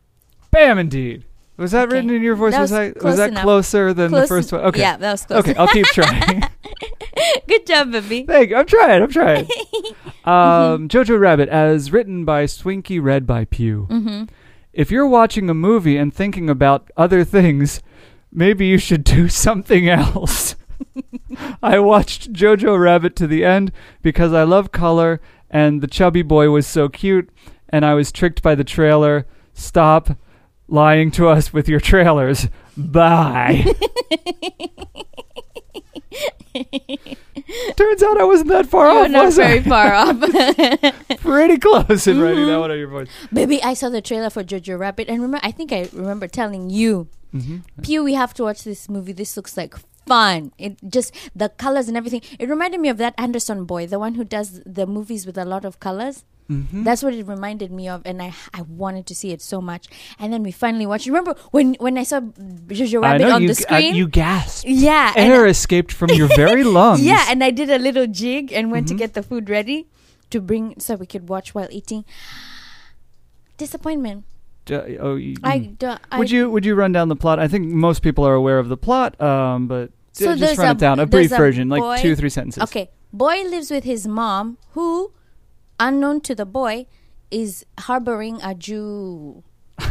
[0.52, 1.24] Bam, indeed.
[1.58, 1.96] Was that Okay.
[1.96, 2.54] written in your voice?
[2.54, 3.44] That was, was that, close was that enough.
[3.44, 4.62] closer than Close- the first one?
[4.62, 4.80] Okay.
[4.80, 5.40] Yeah, that was close.
[5.40, 6.44] Okay, I'll keep trying.
[7.48, 8.26] Good job, baby.
[8.26, 8.56] Thank you.
[8.58, 9.04] I'm trying.
[9.04, 9.46] I'm trying.
[10.26, 13.88] um, Jojo Rabbit, as written by Swinky, read by Pyuu.
[13.88, 14.24] Mm-hmm.
[14.74, 17.82] If you're watching a movie and thinking about other things,
[18.32, 20.56] maybe you should do something else.
[21.64, 23.72] I watched Jojo Rabbit to the end
[24.02, 25.20] because I love color
[25.50, 27.30] and the chubby boy was so cute
[27.70, 29.26] and I was tricked by the trailer.
[29.54, 30.18] Stop
[30.68, 32.48] lying to us with your trailers.
[32.78, 33.66] Bye.
[37.76, 39.64] Turns out I wasn't that far You're off, not was very I?
[39.64, 40.20] far off.
[41.22, 42.50] Pretty close in writing Mm-hmm.
[42.50, 43.08] that one on your voice.
[43.32, 46.70] Baby, I saw the trailer for Jojo Rabbit, and remember, I think I remember telling
[46.70, 49.12] you, hmm Pyuu, we have to watch this movie.
[49.14, 49.76] This looks like
[50.08, 50.52] fun.
[50.58, 52.22] It just the colors and everything.
[52.40, 55.46] It reminded me of that Anderson boy, the one who does the movies with a
[55.46, 56.24] lot of colors.
[56.52, 59.62] hmm That's what it reminded me of, and I I wanted to see it so
[59.62, 59.88] much.
[60.20, 61.08] And then we finally watched.
[61.08, 63.96] Remember when when I saw Jojo I Rabbit know on you, the uh, screen?
[63.96, 64.68] you gasped.
[64.68, 67.02] yeah, Air escaped from your very lungs.
[67.06, 69.04] Yeah, and I did a little jig and went to Mhm.
[69.06, 69.88] get the food ready
[70.36, 72.04] to bring so we could watch while eating.
[73.58, 74.26] Disappointment.
[74.70, 75.78] Uh, oh, you, I, mm.
[75.80, 77.40] do, I would you would you run down the plot?
[77.40, 80.72] I think most people are aware of the plot, um, but So just run a-
[80.72, 81.00] it down.
[81.00, 82.64] A brief version, like boy- two, three sentences.
[82.64, 85.14] Okay, boy lives with his mom, who,
[85.80, 86.86] unknown to the boy,
[87.32, 89.44] is harboring a Jew.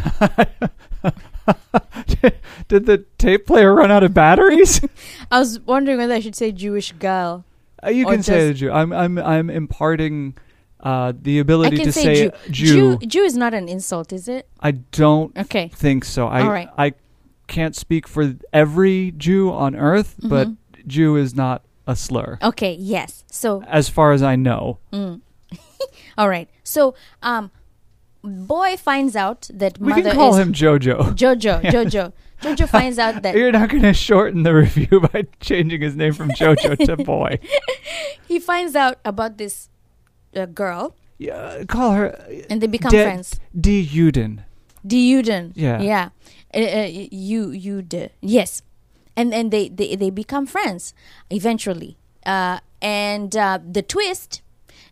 [2.67, 4.79] Did the tape player run out of batteries?
[5.31, 7.43] I was wondering whether I should say Jewish girl.
[7.83, 8.71] Uh, you can say the Jew.
[8.71, 10.37] I'm I'm I'm imparting
[10.81, 12.97] uh, the ability to say, say Jew.
[12.99, 13.07] Jew.
[13.07, 13.23] Jew.
[13.23, 14.47] Is not an insult, is it?
[14.59, 15.69] I don't Okay.
[15.73, 16.27] think so.
[16.27, 16.69] I All right.
[16.77, 16.93] I
[17.47, 20.57] can't speak for every Jew on earth, but Mhm.
[20.87, 22.75] Jew is not a slur, Okay.
[22.79, 23.23] Yes.
[23.31, 24.79] So as far as I know.
[24.93, 25.21] Mm.
[26.17, 26.47] All right.
[26.63, 27.51] So, um,
[28.23, 31.13] boy finds out that We mother can call him Jojo.
[31.15, 31.61] Jojo.
[31.73, 32.13] Jojo.
[32.41, 36.13] Jojo finds out that You're not going to shorten the review by changing his name
[36.13, 37.37] from Jojo to Boy.
[38.27, 39.69] he finds out about this
[40.35, 42.07] uh, girl, Yeah, call her
[42.49, 43.39] and they become De- friends.
[43.59, 43.85] D.
[43.85, 44.43] Uden.
[44.85, 45.51] Deuden.
[45.55, 45.81] Yeah.
[45.81, 46.09] Yeah.
[46.53, 47.85] Uh, you you
[48.21, 48.61] yes,
[49.15, 50.93] and and they they they become friends
[51.29, 51.97] eventually.
[52.25, 54.41] Uh, and uh, the twist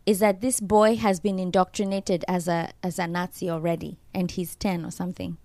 [0.06, 4.56] is that this boy has been indoctrinated as a as a Nazi already, and he's
[4.56, 5.38] ten or something.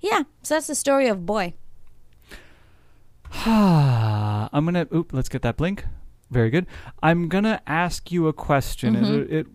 [0.00, 1.54] Yeah, so that's the story of boy.
[3.44, 4.86] I'm gonna.
[4.94, 5.84] Oop, let's get that blink.
[6.30, 6.66] Very good.
[7.02, 8.94] I'm gonna ask you a question.
[8.96, 9.22] Is Mhm.
[9.22, 9.46] It, it-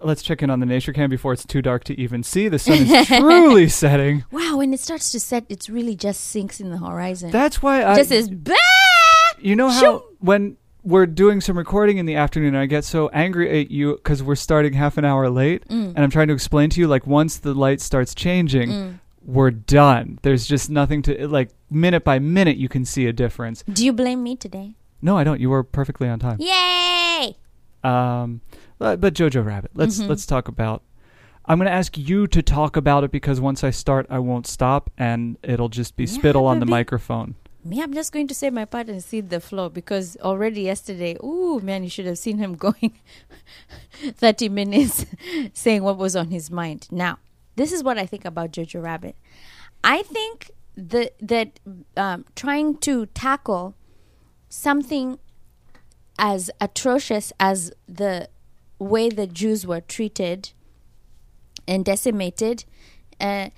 [0.00, 2.48] let's check in on the nature cam before it's too dark to even see.
[2.48, 4.24] The sun is truly setting.
[4.32, 7.30] Wow, when it starts to set, it really just sinks in the horizon.
[7.30, 8.02] That's why I.
[8.02, 8.54] just bah!
[9.40, 13.60] you know how when we're doing some recording in the afternoon, I get so angry
[13.60, 15.90] at you because we're starting half an hour late, Mm.
[15.94, 18.70] and I'm trying to explain to you like once the light starts changing.
[18.70, 18.98] Mm.
[19.24, 20.18] We're done.
[20.22, 22.56] There's just nothing to like minute by minute.
[22.56, 23.62] You can see a difference.
[23.72, 24.74] Do you blame me today?
[25.02, 25.40] No, I don't.
[25.40, 26.38] You were perfectly on time.
[26.40, 27.36] Yay!
[27.84, 28.40] Um,
[28.78, 29.72] but, but Jojo Rabbit.
[29.74, 30.08] Let's Mhm.
[30.08, 30.82] let's talk about.
[31.44, 34.46] I'm going to ask you to talk about it because once I start, I won't
[34.46, 37.34] stop, and it'll just be Yeah, spittle on the microphone.
[37.64, 41.16] Me, I'm just going to say my part and see the flow because already yesterday,
[41.22, 42.92] ooh, man, you should have seen him going
[44.16, 45.04] 30 minutes
[45.52, 46.86] saying what was on his mind.
[46.92, 47.18] Now,
[47.56, 49.16] this is what I think about Jojo Rabbit.
[49.84, 51.58] I think the, that
[51.96, 53.74] um, trying to tackle
[54.52, 55.18] something
[56.18, 58.28] as atrocious as the
[58.78, 60.50] way the Jews were treated
[61.66, 62.64] and decimated
[63.18, 63.48] uh,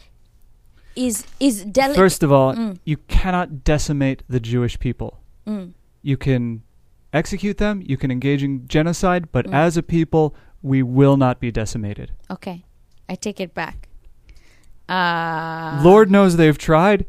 [0.94, 1.96] is is delicate.
[2.00, 2.78] First of all, Mm.
[2.84, 5.18] you cannot decimate the Jewish people.
[5.46, 5.72] Mm.
[6.02, 6.62] You can
[7.12, 7.82] execute them.
[7.84, 9.54] You can engage in genocide, but Mm.
[9.54, 12.12] as a people, we will not be decimated.
[12.30, 12.64] Okay.
[13.08, 13.88] I take it back.
[14.88, 17.06] Uh, Lord knows they've tried.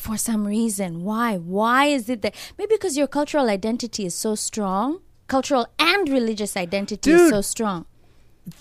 [0.00, 1.04] For some reason.
[1.04, 1.36] Why?
[1.36, 2.34] Why is it that?
[2.56, 5.00] Maybe because your cultural identity is so strong.
[5.28, 7.84] Cultural and religious identity is so strong.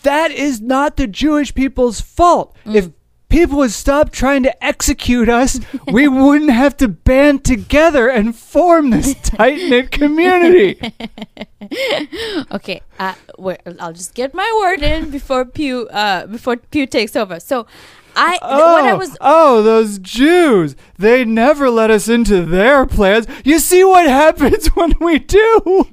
[0.04, 2.58] That is not the Jewish people's fault.
[2.66, 2.76] Mm.
[2.76, 2.90] If
[3.30, 8.90] people would stop trying to execute us, we wouldn't have to band together and form
[8.90, 10.80] this tight knit community.
[12.52, 13.14] Okay, uh,
[13.80, 17.40] I'll just get my word in before Pyuu uh, before Pyuu takes over.
[17.40, 17.68] So,
[18.20, 20.76] I Oh, what I was oh, those Jews.
[20.98, 23.28] They never let us into their plans.
[23.46, 25.88] You see what happens when we do?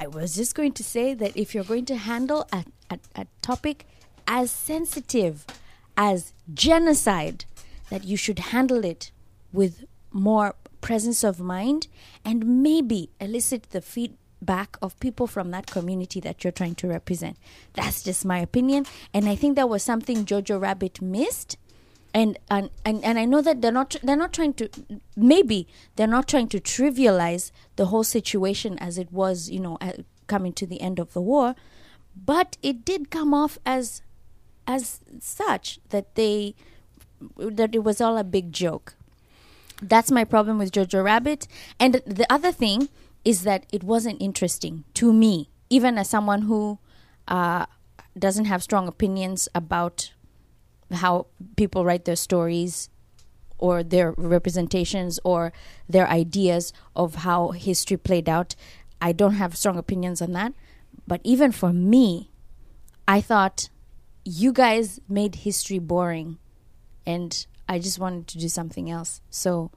[0.00, 3.26] I was just going to say that if you're going to handle a, a, a
[3.42, 3.86] topic
[4.26, 5.46] as sensitive
[5.96, 7.44] as genocide,
[7.90, 9.10] that you should handle it
[9.52, 11.88] with more presence of mind
[12.24, 13.80] and maybe elicit the
[14.38, 17.36] feedback of people from that community that you're trying to represent.
[17.74, 18.86] That's just my opinion.
[19.12, 21.56] And I think that was something Jojo Rabbit missed
[22.14, 24.70] and and and, and I know that they're not they're not trying to
[25.16, 25.66] maybe
[25.96, 29.76] they're not trying to trivialize the whole situation as it was you know
[30.26, 31.54] coming to the end of the war,
[32.14, 34.02] but it did come off as
[34.66, 36.54] as such that they
[37.36, 38.94] that it was all a big joke.
[39.82, 41.46] That's my problem with Jojo Rabbit.
[41.78, 42.88] And the other thing
[43.26, 46.78] is that it wasn't interesting to me, even as someone who
[47.26, 47.66] uh,
[48.16, 50.12] doesn't have strong opinions about
[50.92, 52.88] how people write their stories
[53.58, 55.52] or their representations or
[55.88, 58.54] their ideas of how history played out.
[59.02, 60.52] I don't have strong opinions on that.
[61.04, 62.30] But even for me,
[63.08, 63.70] I thought
[64.24, 66.38] you guys made history boring
[67.04, 69.20] and I just wanted to do something else.
[69.30, 69.72] So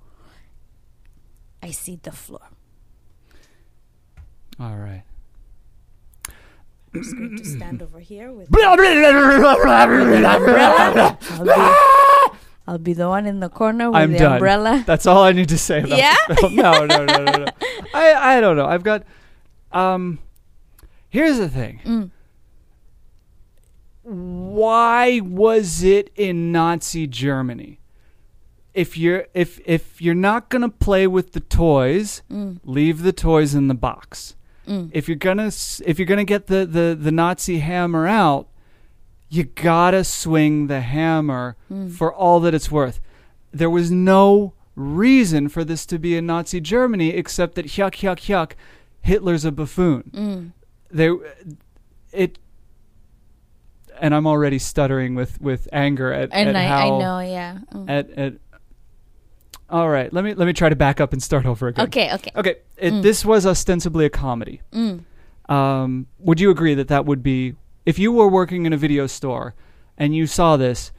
[1.64, 2.42] I cede the floor.
[4.60, 5.04] All right.
[6.94, 8.62] I'm just going to stand over here with I'm
[12.68, 14.34] I'll be the one in the corner with the done.
[14.34, 14.84] umbrella.
[14.86, 16.16] That's all I need to say about Yeah?
[16.28, 16.56] the film.
[16.56, 17.46] No, no, no, no, no.
[17.94, 18.66] I, I don't know.
[18.68, 19.04] I've got.
[19.72, 20.20] Um,
[21.10, 21.80] here's the thing.
[21.86, 22.12] Mm.
[24.04, 27.80] Why was it in Nazi Germany?
[28.74, 32.60] If you're if if you're not gonna play with the toys, Mm.
[32.64, 34.36] leave the toys in the box.
[34.70, 34.92] Mm.
[34.94, 35.48] If you're gonna
[35.86, 38.48] if you're gonna get the, the, the Nazi hammer out,
[39.30, 41.92] you gotta swing the hammer Mm.
[41.92, 43.00] for all that it's worth.
[43.52, 48.20] There was no reason for this to be in Nazi Germany except that yuck yuck
[48.28, 48.52] yuck,
[49.02, 50.04] Hitler's a buffoon.
[50.14, 50.52] Mm.
[50.92, 51.10] They
[52.12, 52.40] it
[54.02, 57.58] and I'm already stuttering with, with anger at, And at I, how I know, yeah.
[57.74, 57.90] Mm.
[57.90, 58.34] at at
[59.70, 62.14] all right let me let me try to back up and start over again Okay,
[62.14, 62.32] okay.
[62.36, 63.02] okay it, Mm.
[63.04, 65.04] this was ostensibly a comedy Mm.
[65.48, 67.56] um, would you agree that that would be
[67.86, 69.56] if you were working in a video store
[69.98, 70.92] and you saw this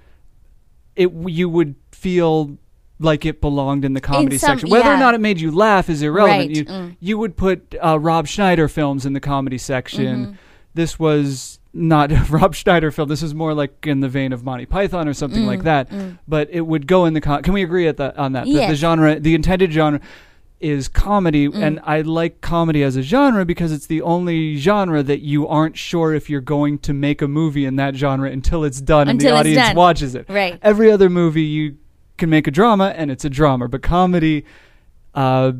[0.97, 2.59] it you would feel
[2.99, 5.89] like it belonged in the comedy some- section whether or not it made you laugh
[5.89, 6.97] is irrelevant Right, you, mm.
[7.01, 10.37] you would put uh, rob schneider films in the comedy section Mhm.
[10.75, 14.67] this was not rob schneider film this is more like in the vein of monty
[14.67, 16.19] python or something like Mm, that mm.
[16.27, 18.53] but it would go in the con- can we agree at that on that That
[18.53, 18.77] the Yes.
[18.79, 20.01] genre the intended genre
[20.59, 21.63] is comedy Mm.
[21.63, 25.77] and i like comedy as a genre because it's the only genre that you aren't
[25.79, 29.21] sure if you're going to make a movie in that genre until it's done and
[29.21, 29.77] the audience done.
[29.77, 30.59] watches it Right.
[30.63, 31.77] every other movie you
[32.19, 34.45] can make a drama and it's a drama but comedy
[35.15, 35.53] uh,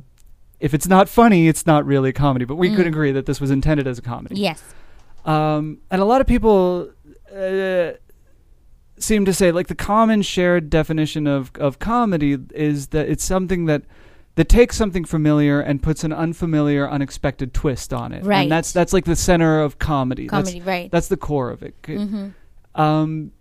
[0.59, 2.89] if it's not funny it's not really a comedy but we could Mm.
[2.89, 4.63] agree that this was intended as a comedy Yes.
[5.25, 6.91] Um, and a lot of people
[7.35, 7.93] uh,
[8.99, 13.67] seem to say, like, the common shared definition of, of comedy is that it's something
[13.67, 13.83] that
[14.37, 18.25] that takes something familiar and puts an unfamiliar, unexpected twist on it.
[18.25, 18.43] Right.
[18.43, 20.29] And that's that's like the center of comedy.
[20.29, 20.91] Comedy, right.
[20.91, 21.75] That's, that's the core of it.
[21.85, 22.29] C- hmm
[22.75, 23.33] Um,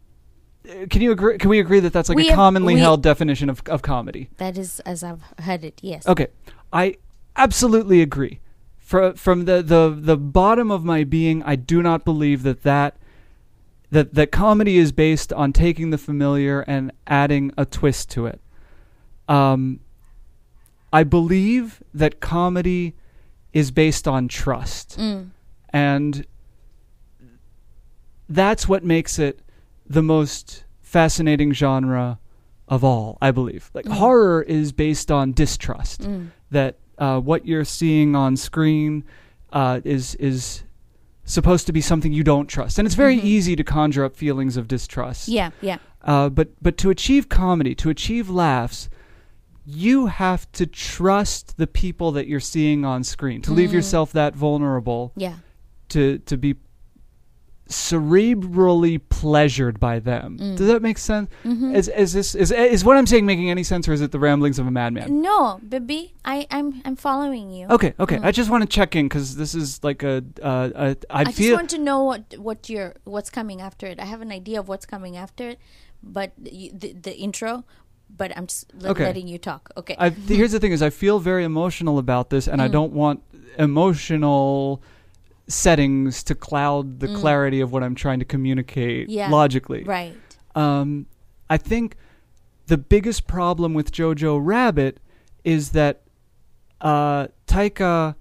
[0.90, 1.38] can you agree?
[1.38, 4.30] Can we agree that that's like We a have- commonly held definition of of comedy?
[4.38, 6.08] That is as I've heard it, yes.
[6.08, 6.28] Okay,
[6.74, 6.98] I
[7.36, 8.40] absolutely agree.
[8.90, 12.98] From from the, the the bottom of my being, I do not believe that that
[13.92, 18.42] that that comedy is based on taking the familiar and adding a twist to it.
[19.28, 19.82] Um,
[20.92, 22.96] I believe that comedy
[23.54, 25.30] is based on trust, Mm.
[25.72, 26.26] and
[28.28, 29.40] that's what makes it
[29.88, 32.18] the most fascinating genre
[32.68, 33.20] of all.
[33.22, 33.94] I believe, like Mm.
[33.94, 36.30] horror is based on distrust Mm.
[36.50, 39.04] that uh, what you're seeing on screen
[39.52, 40.64] uh, is is
[41.24, 43.24] supposed to be something you don't trust, and it's very Mhm.
[43.24, 45.28] easy to conjure up feelings of distrust.
[45.28, 45.78] Yeah, yeah.
[46.04, 48.90] Uh, but but to achieve comedy, to achieve laughs,
[49.66, 53.42] you have to trust the people that you're seeing on screen.
[53.44, 53.74] To leave Mm.
[53.74, 55.36] yourself that vulnerable Yeah.
[55.90, 56.56] to to be
[57.70, 60.38] cerebrally pleasured by them.
[60.40, 60.58] Mm.
[60.58, 61.30] Does that make sense?
[61.46, 61.76] Mm-hmm.
[61.76, 64.20] Is is this is is what I'm saying making any sense, or is it the
[64.20, 65.22] ramblings of a madman?
[65.22, 67.68] No, baby, I I'm I'm following you.
[67.70, 68.20] Okay, okay.
[68.22, 71.32] I just want to check in because this is like a, uh, a I, I
[71.32, 74.00] just want to know what what your what's coming after it.
[74.00, 75.60] I have an idea of what's coming after it,
[76.02, 77.64] but the the intro.
[78.12, 79.04] But I'm just Okay.
[79.06, 79.70] letting you talk.
[79.78, 79.96] Okay.
[80.00, 82.72] I, here's the thing: is I feel very emotional about this, and I Mm.
[82.72, 83.22] don't want
[83.60, 84.82] emotional
[85.50, 87.16] settings to cloud the Mm.
[87.16, 89.30] clarity of what I'm trying to communicate Yeah.
[89.30, 89.84] logically.
[89.84, 90.16] right.
[90.56, 91.06] Um,
[91.50, 91.96] I think
[92.68, 95.00] the biggest problem with Jojo Rabbit
[95.44, 96.02] is that
[96.82, 98.16] uh, Taika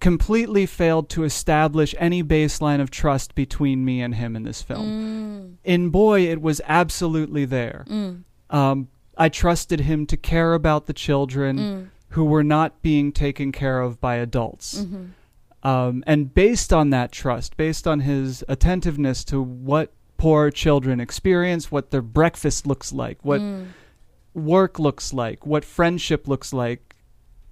[0.00, 4.86] completely failed to establish any baseline of trust between me and him in this film.
[4.86, 7.86] Mm, In Boy, it was absolutely there.
[7.88, 13.12] mm, Um, I trusted him to care about the children mm, who were not being
[13.12, 14.82] taken care of by adults.
[14.84, 15.08] mhm,
[15.66, 21.72] Um, and based on that trust, based on his attentiveness to what poor children experience,
[21.72, 23.66] what their breakfast looks like, what mm,
[24.32, 26.94] work looks like, what friendship looks like,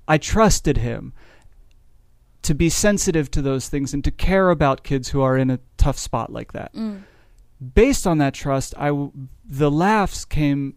[0.06, 1.12] I trusted him
[2.42, 5.58] to be sensitive to those things and to care about kids who are in a
[5.76, 6.72] tough spot like that.
[6.72, 7.02] mm,
[7.74, 9.10] Based on that trust, I w-
[9.44, 10.76] the laughs came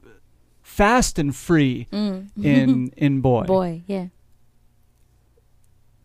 [0.64, 2.30] fast and free mm.
[2.42, 3.44] in in boy.
[3.44, 3.84] boy.
[3.86, 4.08] Yeah.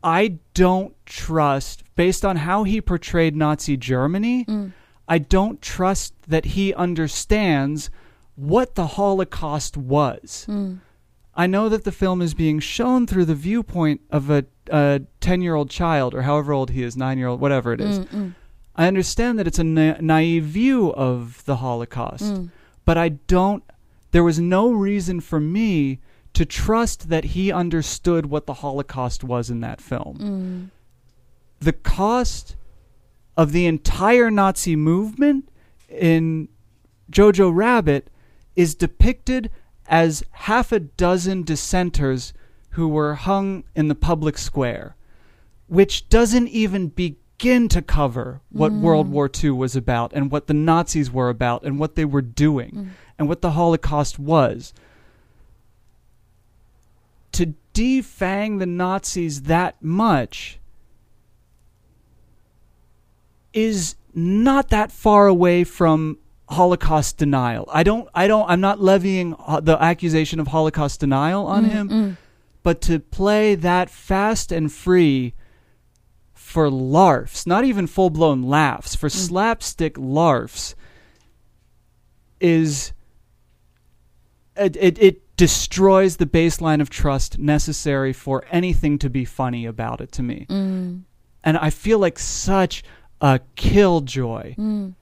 [0.03, 4.45] I don't trust based on how he portrayed Nazi Germany.
[4.45, 4.73] Mm,
[5.09, 7.91] I don't trust that he understands
[8.35, 10.47] what the Holocaust was.
[10.49, 10.79] mm,
[11.35, 15.69] I know that the film is being shown through the viewpoint of a a 10-year-old
[15.71, 17.99] child or however old he is, 9-year-old, whatever it is.
[17.99, 18.35] mm, mm,
[18.77, 22.51] I understand that it's a na- naive view of the Holocaust, mm.
[22.85, 23.65] but I don't
[24.13, 25.99] there was no reason for me
[26.35, 30.19] to trust that he understood what the Holocaust was in that film.
[30.19, 30.71] Mm,
[31.61, 32.57] the cost
[33.37, 35.49] of the entire Nazi movement
[35.89, 36.49] in
[37.11, 38.09] Jojo Rabbit
[38.57, 39.51] is depicted
[39.87, 42.33] as half a dozen dissenters
[42.71, 44.97] who were hung in the public square,
[45.67, 50.55] which doesn't even begin to cover what World War II was about and what the
[50.55, 54.73] Nazis were about and what they were doing and what the Holocaust was.
[57.33, 60.59] To defang the Nazis that much
[63.53, 66.19] is not that far away from
[66.49, 67.69] Holocaust denial.
[67.73, 69.31] I don't I don't I'm not levying
[69.63, 72.17] the accusation of Holocaust denial on him, mm.
[72.63, 75.35] but to play that fast and free
[76.35, 80.75] for larfs, not even full-blown laughs, for slapstick larfs
[82.41, 82.93] is
[84.57, 90.01] it, it it destroys the baseline of trust necessary for anything to be funny about
[90.01, 90.47] it to me.
[90.49, 91.03] Mm,
[91.43, 92.85] And I feel like such
[93.21, 94.95] a killjoy mm,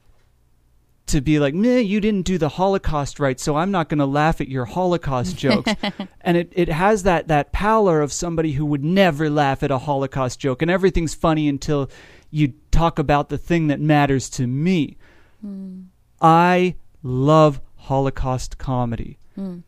[1.08, 4.06] to be like, meh, you didn't do the Holocaust right, so I'm not going to
[4.06, 5.74] laugh at your Holocaust jokes.
[6.22, 9.76] and it, it has that, that pallor of somebody who would never laugh at a
[9.78, 11.90] Holocaust joke, and everything's funny until
[12.30, 14.96] you talk about the thing that matters to me.
[15.44, 15.84] mm,
[16.22, 19.18] I love Holocaust comedy.
[19.36, 19.62] mm,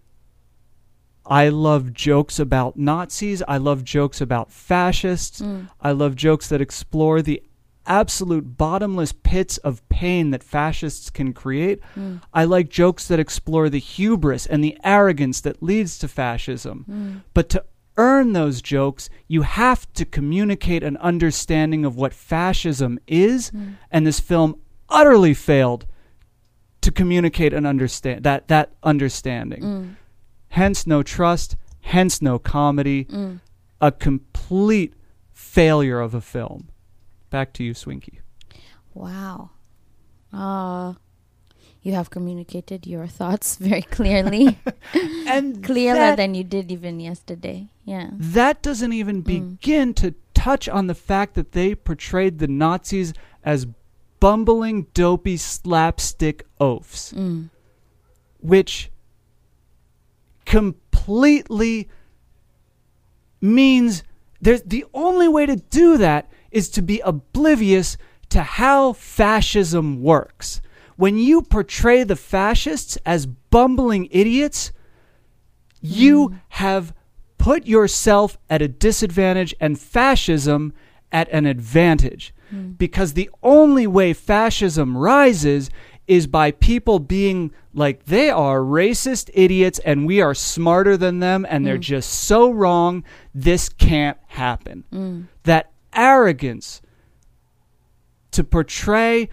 [1.32, 3.42] I love jokes about Nazis.
[3.48, 5.40] I love jokes about fascists.
[5.40, 7.42] mm, I love jokes that explore the
[7.86, 11.80] absolute bottomless pits of pain that fascists can create.
[11.96, 16.84] mm, I like jokes that explore the hubris and the arrogance that leads to fascism.
[16.86, 17.64] mm, But to
[17.96, 23.76] earn those jokes, you have to communicate an understanding of what fascism is, mm.
[23.90, 24.60] and this film
[24.90, 25.86] utterly failed
[26.82, 29.96] to communicate an understand that that understanding.
[30.52, 33.40] Hence no trust, hence no comedy, mm.
[33.80, 34.92] a complete
[35.32, 36.68] failure of a film.
[37.30, 38.20] Back to you, Swinky.
[38.92, 39.50] Wow.
[40.30, 40.92] Uh,
[41.80, 44.58] you have communicated your thoughts very clearly,
[45.26, 47.68] And clearer that, than you did even yesterday.
[47.86, 48.10] Yeah.
[48.12, 49.58] that doesn't even Mm.
[49.58, 53.66] begin to touch on the fact that they portrayed the Nazis as
[54.20, 57.48] bumbling, dopey, slapstick oafs, Mm,
[58.40, 58.90] which
[60.52, 61.88] completely
[63.40, 64.02] means
[64.38, 67.96] there's the only way to do that is to be oblivious
[68.28, 70.60] to how fascism works.
[70.96, 74.72] When you portray the fascists as bumbling idiots,
[75.80, 76.34] you hmm.
[76.50, 76.92] have
[77.38, 80.74] put yourself at a disadvantage and fascism
[81.10, 82.34] at an advantage.
[82.50, 82.72] Hmm.
[82.72, 85.70] Because the only way fascism rises
[86.12, 91.46] is by people being like they are racist idiots and we are smarter than them
[91.48, 93.02] and they're just so wrong.
[93.34, 94.84] This can't happen.
[94.92, 96.82] mm, That arrogance
[98.32, 99.28] to portray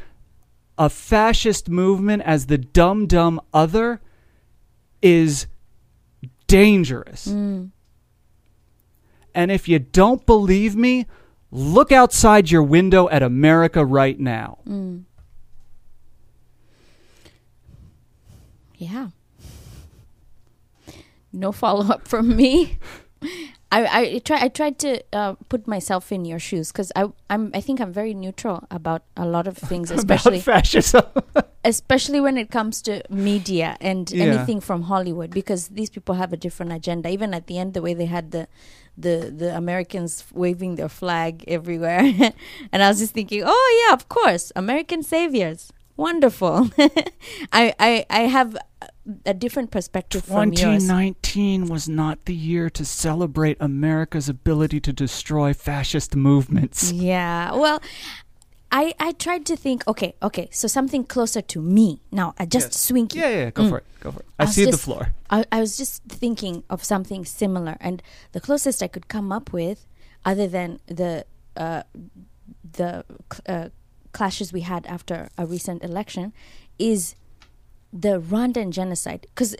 [0.77, 3.99] a fascist movement as the dumb dumb other
[5.01, 5.47] is
[6.47, 7.27] dangerous.
[7.27, 7.71] Mm.
[9.35, 11.05] And if you don't believe me,
[11.51, 14.59] look outside your window at America right now.
[14.67, 15.03] Mm.
[18.79, 19.09] Yeah.
[21.31, 22.77] No follow up from me.
[23.71, 27.51] I, I try I tried to uh, put myself in your shoes because I I'm
[27.53, 31.03] I think I'm very neutral about a lot of things, especially fascism.
[31.63, 34.23] especially when it comes to media and Yeah.
[34.25, 37.09] anything from Hollywood because these people have a different agenda.
[37.09, 38.47] Even at the end, the way they had the
[38.97, 42.01] the the Americans waving their flag everywhere,
[42.71, 46.69] and I was just thinking, oh yeah, of course, American saviors, wonderful.
[47.61, 48.57] I I I have
[49.25, 56.15] a different perspective 2019 was not the year to celebrate America's ability to destroy fascist
[56.15, 56.91] movements.
[56.91, 57.51] Yeah.
[57.63, 57.79] Well,
[58.71, 59.83] I I tried to think.
[59.87, 60.47] Okay, okay.
[60.51, 62.33] So something closer to me now.
[62.41, 62.79] I just Yes.
[62.87, 63.19] swinky.
[63.19, 63.69] Yeah, yeah, go Mm.
[63.69, 63.85] for it.
[64.03, 64.27] Go for it.
[64.39, 65.03] I, I see the floor.
[65.29, 69.51] I, I was just thinking of something similar, and the closest I could come up
[69.53, 69.79] with,
[70.23, 71.25] other than the
[71.57, 71.81] uh,
[72.77, 73.03] the
[73.47, 73.69] uh,
[74.11, 76.33] clashes we had after a recent election,
[76.77, 77.15] is
[77.91, 79.27] the Rwandan genocide.
[79.29, 79.55] Because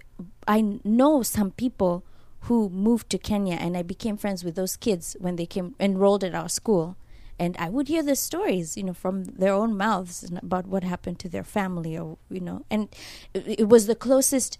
[0.48, 2.04] I know some people
[2.42, 6.24] who moved to Kenya, and I became friends with those kids when they came enrolled
[6.24, 6.96] at our school.
[7.38, 11.20] And I would hear the stories, you know, from their own mouths about what happened
[11.20, 12.90] to their family, or you know, and
[13.34, 14.58] it, it was the closest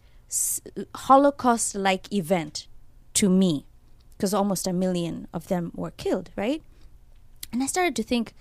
[0.96, 2.68] Holocaust-like event
[3.16, 3.66] to me,
[4.16, 6.62] because almost a million of them were killed, right?
[7.52, 8.34] And I started to think,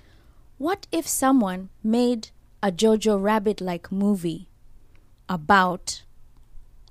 [0.58, 2.30] what if someone made
[2.62, 4.48] a Jojo Rabbit-like movie
[5.28, 6.02] about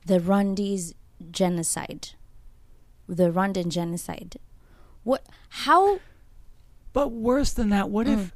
[0.05, 0.93] the Rwandese
[1.31, 2.09] genocide,
[3.07, 4.37] the Rwandan genocide?
[5.03, 5.25] What?
[5.49, 5.99] How?
[6.93, 8.13] But worse than that, what Mm.
[8.17, 8.35] if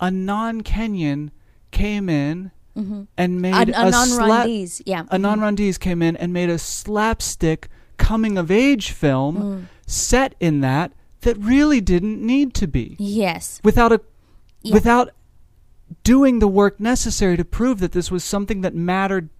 [0.00, 1.30] a non-Kenyan
[1.70, 3.06] came in mhm.
[3.16, 7.68] and made A, a a, non-Rwandese, yeah, a non-Rwandese came in and made a slapstick
[7.96, 9.64] coming-of-age film Mm.
[9.86, 10.92] set in that
[11.22, 14.00] that really didn't need to be yes, without a
[14.66, 14.74] Yeah.
[14.74, 15.10] without
[16.02, 19.30] doing the work necessary to prove that this was something that mattered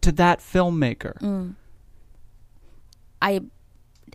[0.00, 1.18] to that filmmaker.
[1.20, 1.54] Mm.
[3.22, 3.42] I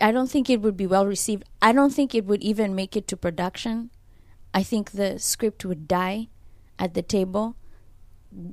[0.02, 1.43] I don't think it would be well received.
[1.62, 3.91] I don't think it would even make it to production.
[4.54, 6.28] I think the script would die
[6.80, 7.56] at the table.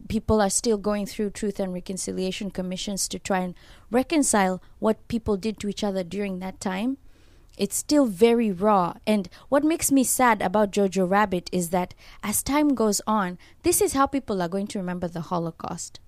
[0.09, 3.55] People are still going through truth and reconciliation commissions to try and
[3.91, 6.99] reconcile what people did to each other during that time.
[7.59, 8.95] It's still very raw.
[9.07, 13.83] And what makes me sad about Jojo Rabbit is that as time goes on, this
[13.83, 16.01] is how people are going to remember the Holocaust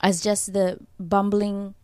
[0.00, 1.74] as just the bumbling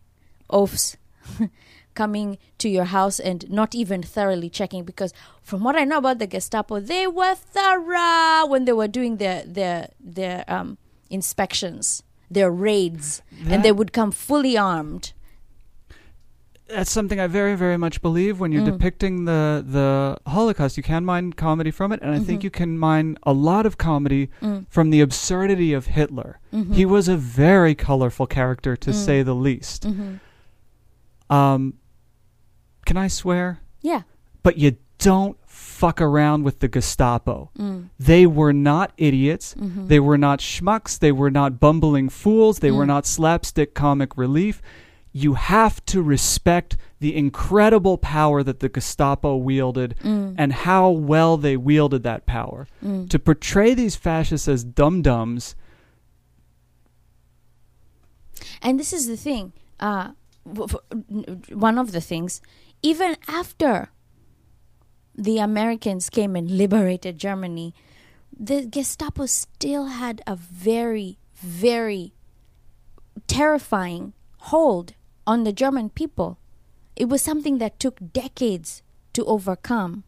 [0.49, 0.97] oafs
[1.95, 6.19] coming to your house and not even thoroughly checking because from what I know about
[6.19, 10.77] the Gestapo, they were thorough when they were doing their their their um,
[11.09, 15.13] inspections, their raids, and they would come fully armed.
[16.69, 18.39] That's something I very, very much believe.
[18.41, 18.73] When you're Mm.
[18.73, 22.43] depicting the the Holocaust, you can mine comedy from it, and I think Mhm.
[22.43, 24.65] you can mine a lot of comedy Mm.
[24.69, 26.39] from the absurdity of Hitler.
[26.53, 26.73] Mhm.
[26.73, 28.93] He was a very colorful character, to Mm.
[28.93, 29.87] say the least.
[29.87, 30.19] Mhm.
[31.29, 31.73] Um,
[32.85, 33.59] can I swear?
[33.81, 34.01] Yeah.
[34.43, 37.49] But you don't fuck around with the Gestapo.
[37.57, 37.89] Mm.
[37.99, 39.55] They were not idiots.
[39.57, 39.87] Mhm.
[39.87, 40.97] They were not schmucks.
[40.99, 42.59] They were not bumbling fools.
[42.59, 42.87] They were Mm.
[42.87, 44.61] not slapstick comic relief.
[45.13, 50.35] You have to respect the incredible power that the Gestapo wielded Mm.
[50.37, 52.67] and how well they wielded that power.
[52.83, 53.09] Mm.
[53.09, 55.55] To portray these fascists as dum dums,
[58.61, 59.53] And this is the thing.
[59.79, 60.11] Uh,
[60.51, 62.41] w- f- n- one of the things,
[62.81, 63.89] even after
[65.15, 67.73] the Americans came and liberated Germany,
[68.37, 72.13] the Gestapo still had a very, very
[73.27, 74.93] terrifying hold
[75.27, 76.39] on the German people.
[76.95, 78.81] It was something that took decades
[79.13, 80.03] to overcome.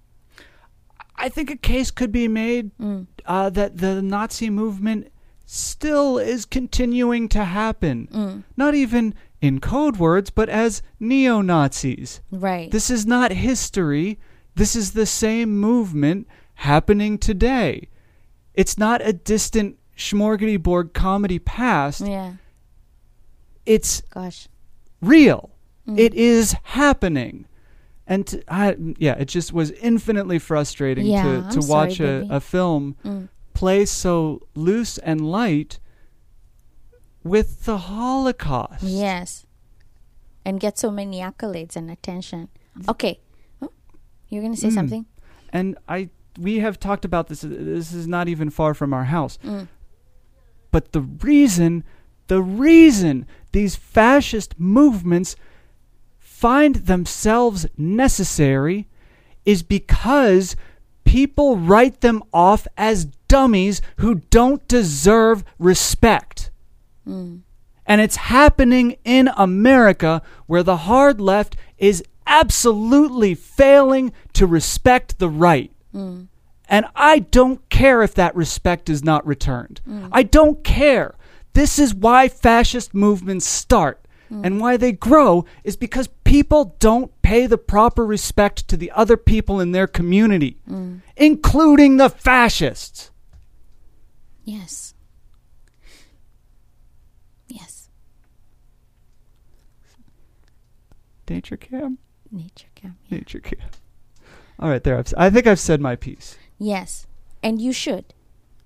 [1.15, 3.07] I think a case could be made Mm.
[3.25, 5.11] uh, that the Nazi movement
[5.45, 8.07] still is continuing to happen.
[8.11, 8.43] Mm.
[8.55, 12.21] Not even in code words, but as neo Nazis.
[12.31, 12.71] Right.
[12.71, 14.17] This is not history.
[14.55, 17.89] This is the same movement happening today.
[18.53, 20.57] It's not a distant Schmorgedy
[20.93, 22.01] comedy past.
[22.01, 22.33] yeah.
[23.65, 24.47] It's Gosh.
[25.01, 25.49] Real.
[25.87, 25.97] Mm.
[25.99, 27.45] It is happening.
[28.07, 31.99] And to, I, yeah, it just was infinitely frustrating Yeah, to, I'm to sorry, watch
[31.99, 33.29] a, a film Mm.
[33.53, 35.79] play so loose and light
[37.23, 38.83] with the Holocaust.
[38.83, 39.45] Yes.
[40.45, 42.49] And get so many accolades and attention.
[42.87, 43.19] Okay.
[43.61, 43.71] Oh,
[44.29, 44.73] You're going to say Mm.
[44.73, 45.05] something?
[45.51, 46.09] And I
[46.39, 49.37] we have talked about this this is not even far from our house.
[49.43, 49.67] Mm.
[50.71, 51.83] But the reason,
[52.27, 55.35] the reason these fascist movements
[56.17, 58.87] find themselves necessary
[59.45, 60.55] is because
[61.03, 66.51] people write them off as dummies who don't deserve respect.
[67.05, 67.37] Hmm.
[67.85, 75.29] And it's happening in America where the hard left is absolutely failing to respect the
[75.29, 75.71] right.
[75.91, 76.25] Hmm.
[76.69, 79.81] And I don't care if that respect is not returned.
[79.85, 80.07] Hmm.
[80.11, 81.15] I don't care.
[81.59, 83.99] This is why fascist movements start.
[84.29, 84.45] Hmm.
[84.45, 89.17] And why they grow is because people don't pay the proper respect to the other
[89.17, 90.99] people in their community, hmm.
[91.17, 93.11] including the fascists.
[94.45, 94.93] Yes.
[97.49, 97.89] Yes.
[101.27, 101.97] Nature cam?
[102.31, 102.95] Nature cam.
[103.09, 103.17] Yeah.
[103.17, 103.69] Nature cam.
[104.61, 104.97] All right, there.
[104.97, 106.37] I've, I think I've said my piece.
[106.57, 107.05] Yes.
[107.43, 108.13] And you should.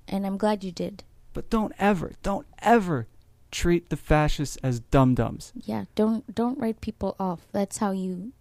[0.07, 1.03] And I'm glad you did.
[1.34, 3.07] But don't ever, don't ever
[3.51, 5.51] treat the fascists as dum dums.
[5.55, 5.85] Yeah.
[5.95, 7.41] Don't don't write people off.
[7.51, 8.31] That's how you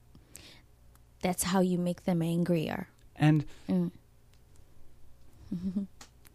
[1.22, 2.88] that's how you make them angrier.
[3.16, 3.90] And Mm.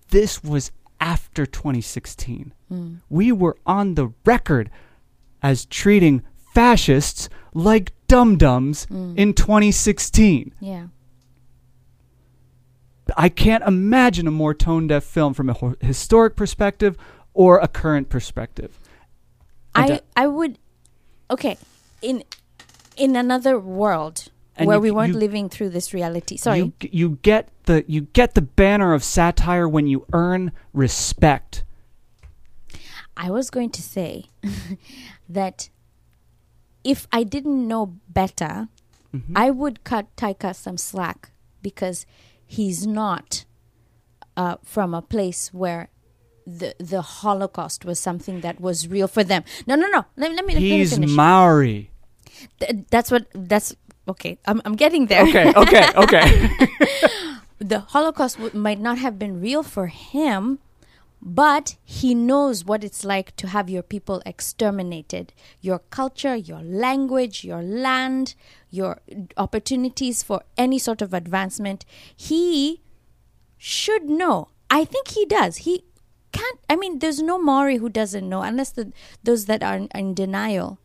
[0.10, 2.54] this was after 2016.
[2.72, 2.98] Mm.
[3.10, 4.70] We were on the record
[5.42, 6.24] as treating
[6.54, 9.18] fascists like dum dums Mm.
[9.18, 10.54] in 2016.
[10.60, 10.88] Yeah.
[13.16, 16.98] I can't imagine a more tone deaf film from a historic perspective
[17.34, 18.80] or a current perspective.
[19.76, 19.84] I
[20.16, 20.58] I I would
[21.30, 21.58] okay.
[22.02, 22.24] In
[22.96, 26.38] in another world And where you- we weren't you- living through this reality.
[26.38, 26.58] Sorry.
[26.60, 31.64] You, you get the you get the banner of satire when you earn respect.
[33.16, 34.26] I was going to say
[35.30, 35.70] that
[36.84, 38.68] if I didn't know better,
[39.16, 39.38] Mm-hmm.
[39.38, 41.32] I would cut Taika some slack
[41.62, 42.06] because
[42.48, 43.46] he's not
[44.36, 45.90] uh, from a place where
[46.48, 49.44] the the Holocaust was something that was real for them.
[49.68, 50.06] No, no, no.
[50.16, 50.98] Let, let me let me He's.
[50.98, 51.92] Maori.
[52.60, 53.76] Th- that's what that's
[54.08, 54.40] okay.
[54.46, 55.24] I'm I'm getting there.
[55.28, 56.50] Okay, okay, okay.
[57.60, 60.60] the Holocaust w- might not have been real for him,
[61.22, 65.34] but he knows what it's like to have your people exterminated.
[65.60, 68.36] Your culture, your language, your land,
[68.78, 69.02] your
[69.36, 71.86] opportunities for any sort of advancement.
[72.16, 72.82] He
[73.58, 74.50] should know.
[74.70, 75.58] I think he does.
[75.58, 75.84] He
[76.32, 76.60] can't.
[76.70, 78.94] I mean, there's no Maori who doesn't know, unless the,
[79.24, 80.80] those that are in, in denial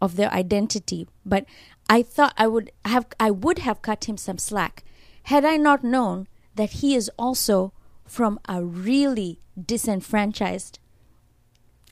[0.00, 1.06] of their identity.
[1.24, 1.46] But
[1.88, 4.84] I thought I would have I would have cut him some slack
[5.24, 7.72] had I not known that he is also
[8.06, 10.78] from a really disenfranchised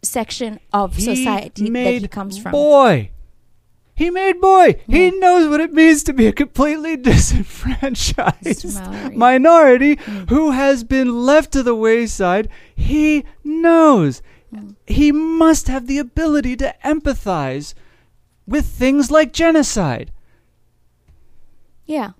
[0.02, 2.52] section of society that he comes from.
[2.52, 3.10] Boy.
[4.02, 4.82] He made boy.
[4.88, 5.20] He hmm.
[5.20, 10.24] knows what it means to be a completely disenfranchised minority hmm.
[10.24, 12.48] who has been left to the wayside.
[12.74, 14.20] He knows.
[14.52, 14.70] Hmm.
[14.88, 17.74] He must have the ability to empathize
[18.44, 20.10] with things like genocide.
[21.86, 22.10] Yeah.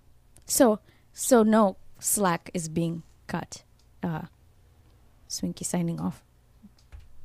[0.47, 0.79] So
[1.13, 3.65] so no slack is being cut.
[4.05, 4.27] Uh
[5.27, 6.23] Swinky signing off.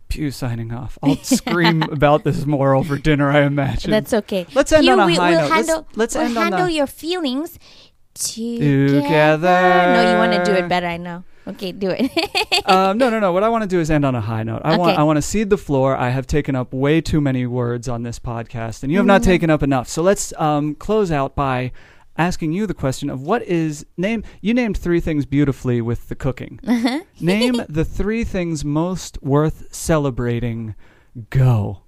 [0.09, 0.97] Pyuu signing off.
[1.03, 3.91] I'll scream about this more over dinner, I imagine.
[3.91, 4.45] That's okay.
[4.53, 5.49] Let's end on a will, high will note.
[5.49, 7.59] Let's- Handle, let's we'll end on handle a- your feelings
[8.13, 9.01] together.
[9.01, 9.93] Together.
[9.93, 10.87] No, you want to do it better.
[10.87, 11.23] I know.
[11.47, 12.11] Okay, do it.
[12.69, 13.31] um, no, no, no.
[13.31, 14.61] What I want to do is end on a high note.
[14.65, 14.99] I want Okay.
[14.99, 15.95] I want to cede the floor.
[15.95, 19.21] I have taken up way too many words on this podcast, and you have not
[19.21, 19.25] Mhm.
[19.25, 19.87] taken up enough.
[19.87, 21.71] So let's um, close out by
[22.17, 24.23] asking you the question of what is name.
[24.41, 26.59] You named three things beautifully with the cooking.
[26.67, 27.01] Uh-huh.
[27.21, 30.75] name the three things most worth celebrating.
[31.29, 31.81] Go.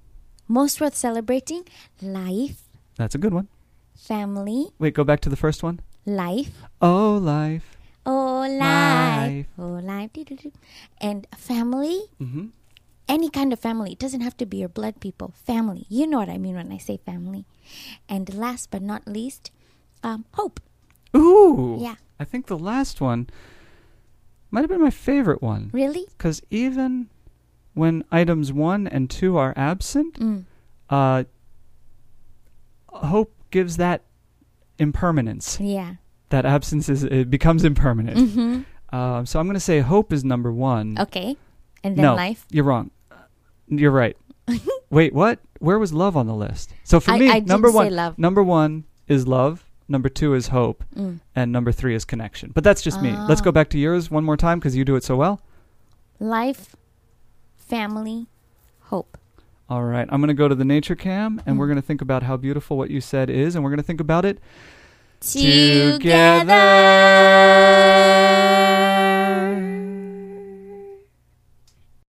[0.47, 1.64] Most worth celebrating:
[2.01, 2.64] life,
[2.97, 3.47] That's a good one.
[3.95, 5.81] family, Wait, go back to the first one.
[6.06, 6.64] life.
[6.81, 7.77] Oh, life.
[8.06, 9.30] Oh, life.
[9.30, 9.47] Life.
[9.60, 10.10] Oh, life.
[10.99, 12.47] And family, hmm
[13.10, 13.91] any kind of family.
[13.93, 15.34] It doesn't have to be your blood people.
[15.43, 15.85] Family.
[15.89, 17.45] You know what I mean when I say family.
[18.07, 19.49] And last but not least,
[20.03, 20.59] um, hope.
[21.15, 21.77] Ooh.
[21.80, 21.95] Yeah.
[22.19, 23.27] I think the last one
[24.51, 25.69] might have been my favorite one.
[25.73, 26.05] Really?
[26.17, 27.09] Because even
[27.73, 30.45] when items one and two are absent, Mm.
[30.89, 31.23] uh,
[32.89, 34.03] hope gives that
[34.77, 35.59] impermanence.
[35.59, 35.95] Yeah.
[36.30, 38.17] That absence is it becomes impermanent.
[38.17, 38.61] Mm-hmm.
[38.95, 40.97] Uh, so I'm going to say hope is number one.
[40.99, 41.38] Okay.
[41.84, 42.45] And then no, life.
[42.51, 42.91] you're wrong.
[43.67, 44.17] You're right.
[44.89, 45.39] Wait, what?
[45.59, 46.73] Where was love on the list?
[46.84, 48.17] So for I- me, I didn't number say one, love.
[48.19, 49.65] number one is love.
[49.90, 51.20] Number two is hope, Mm.
[51.36, 52.52] and number three is connection.
[52.53, 53.11] But that's just me.
[53.28, 53.45] Let's Ah.
[53.45, 55.41] go back to yours one more time because you do it so well.
[56.20, 56.76] Life,
[57.57, 58.28] family,
[58.84, 59.18] hope.
[59.68, 61.60] All right, I'm going to go to the nature cam, and Mm.
[61.60, 63.84] we're going to think about how beautiful what you said is, and we're going to
[63.84, 64.40] think about it
[65.22, 66.56] Together.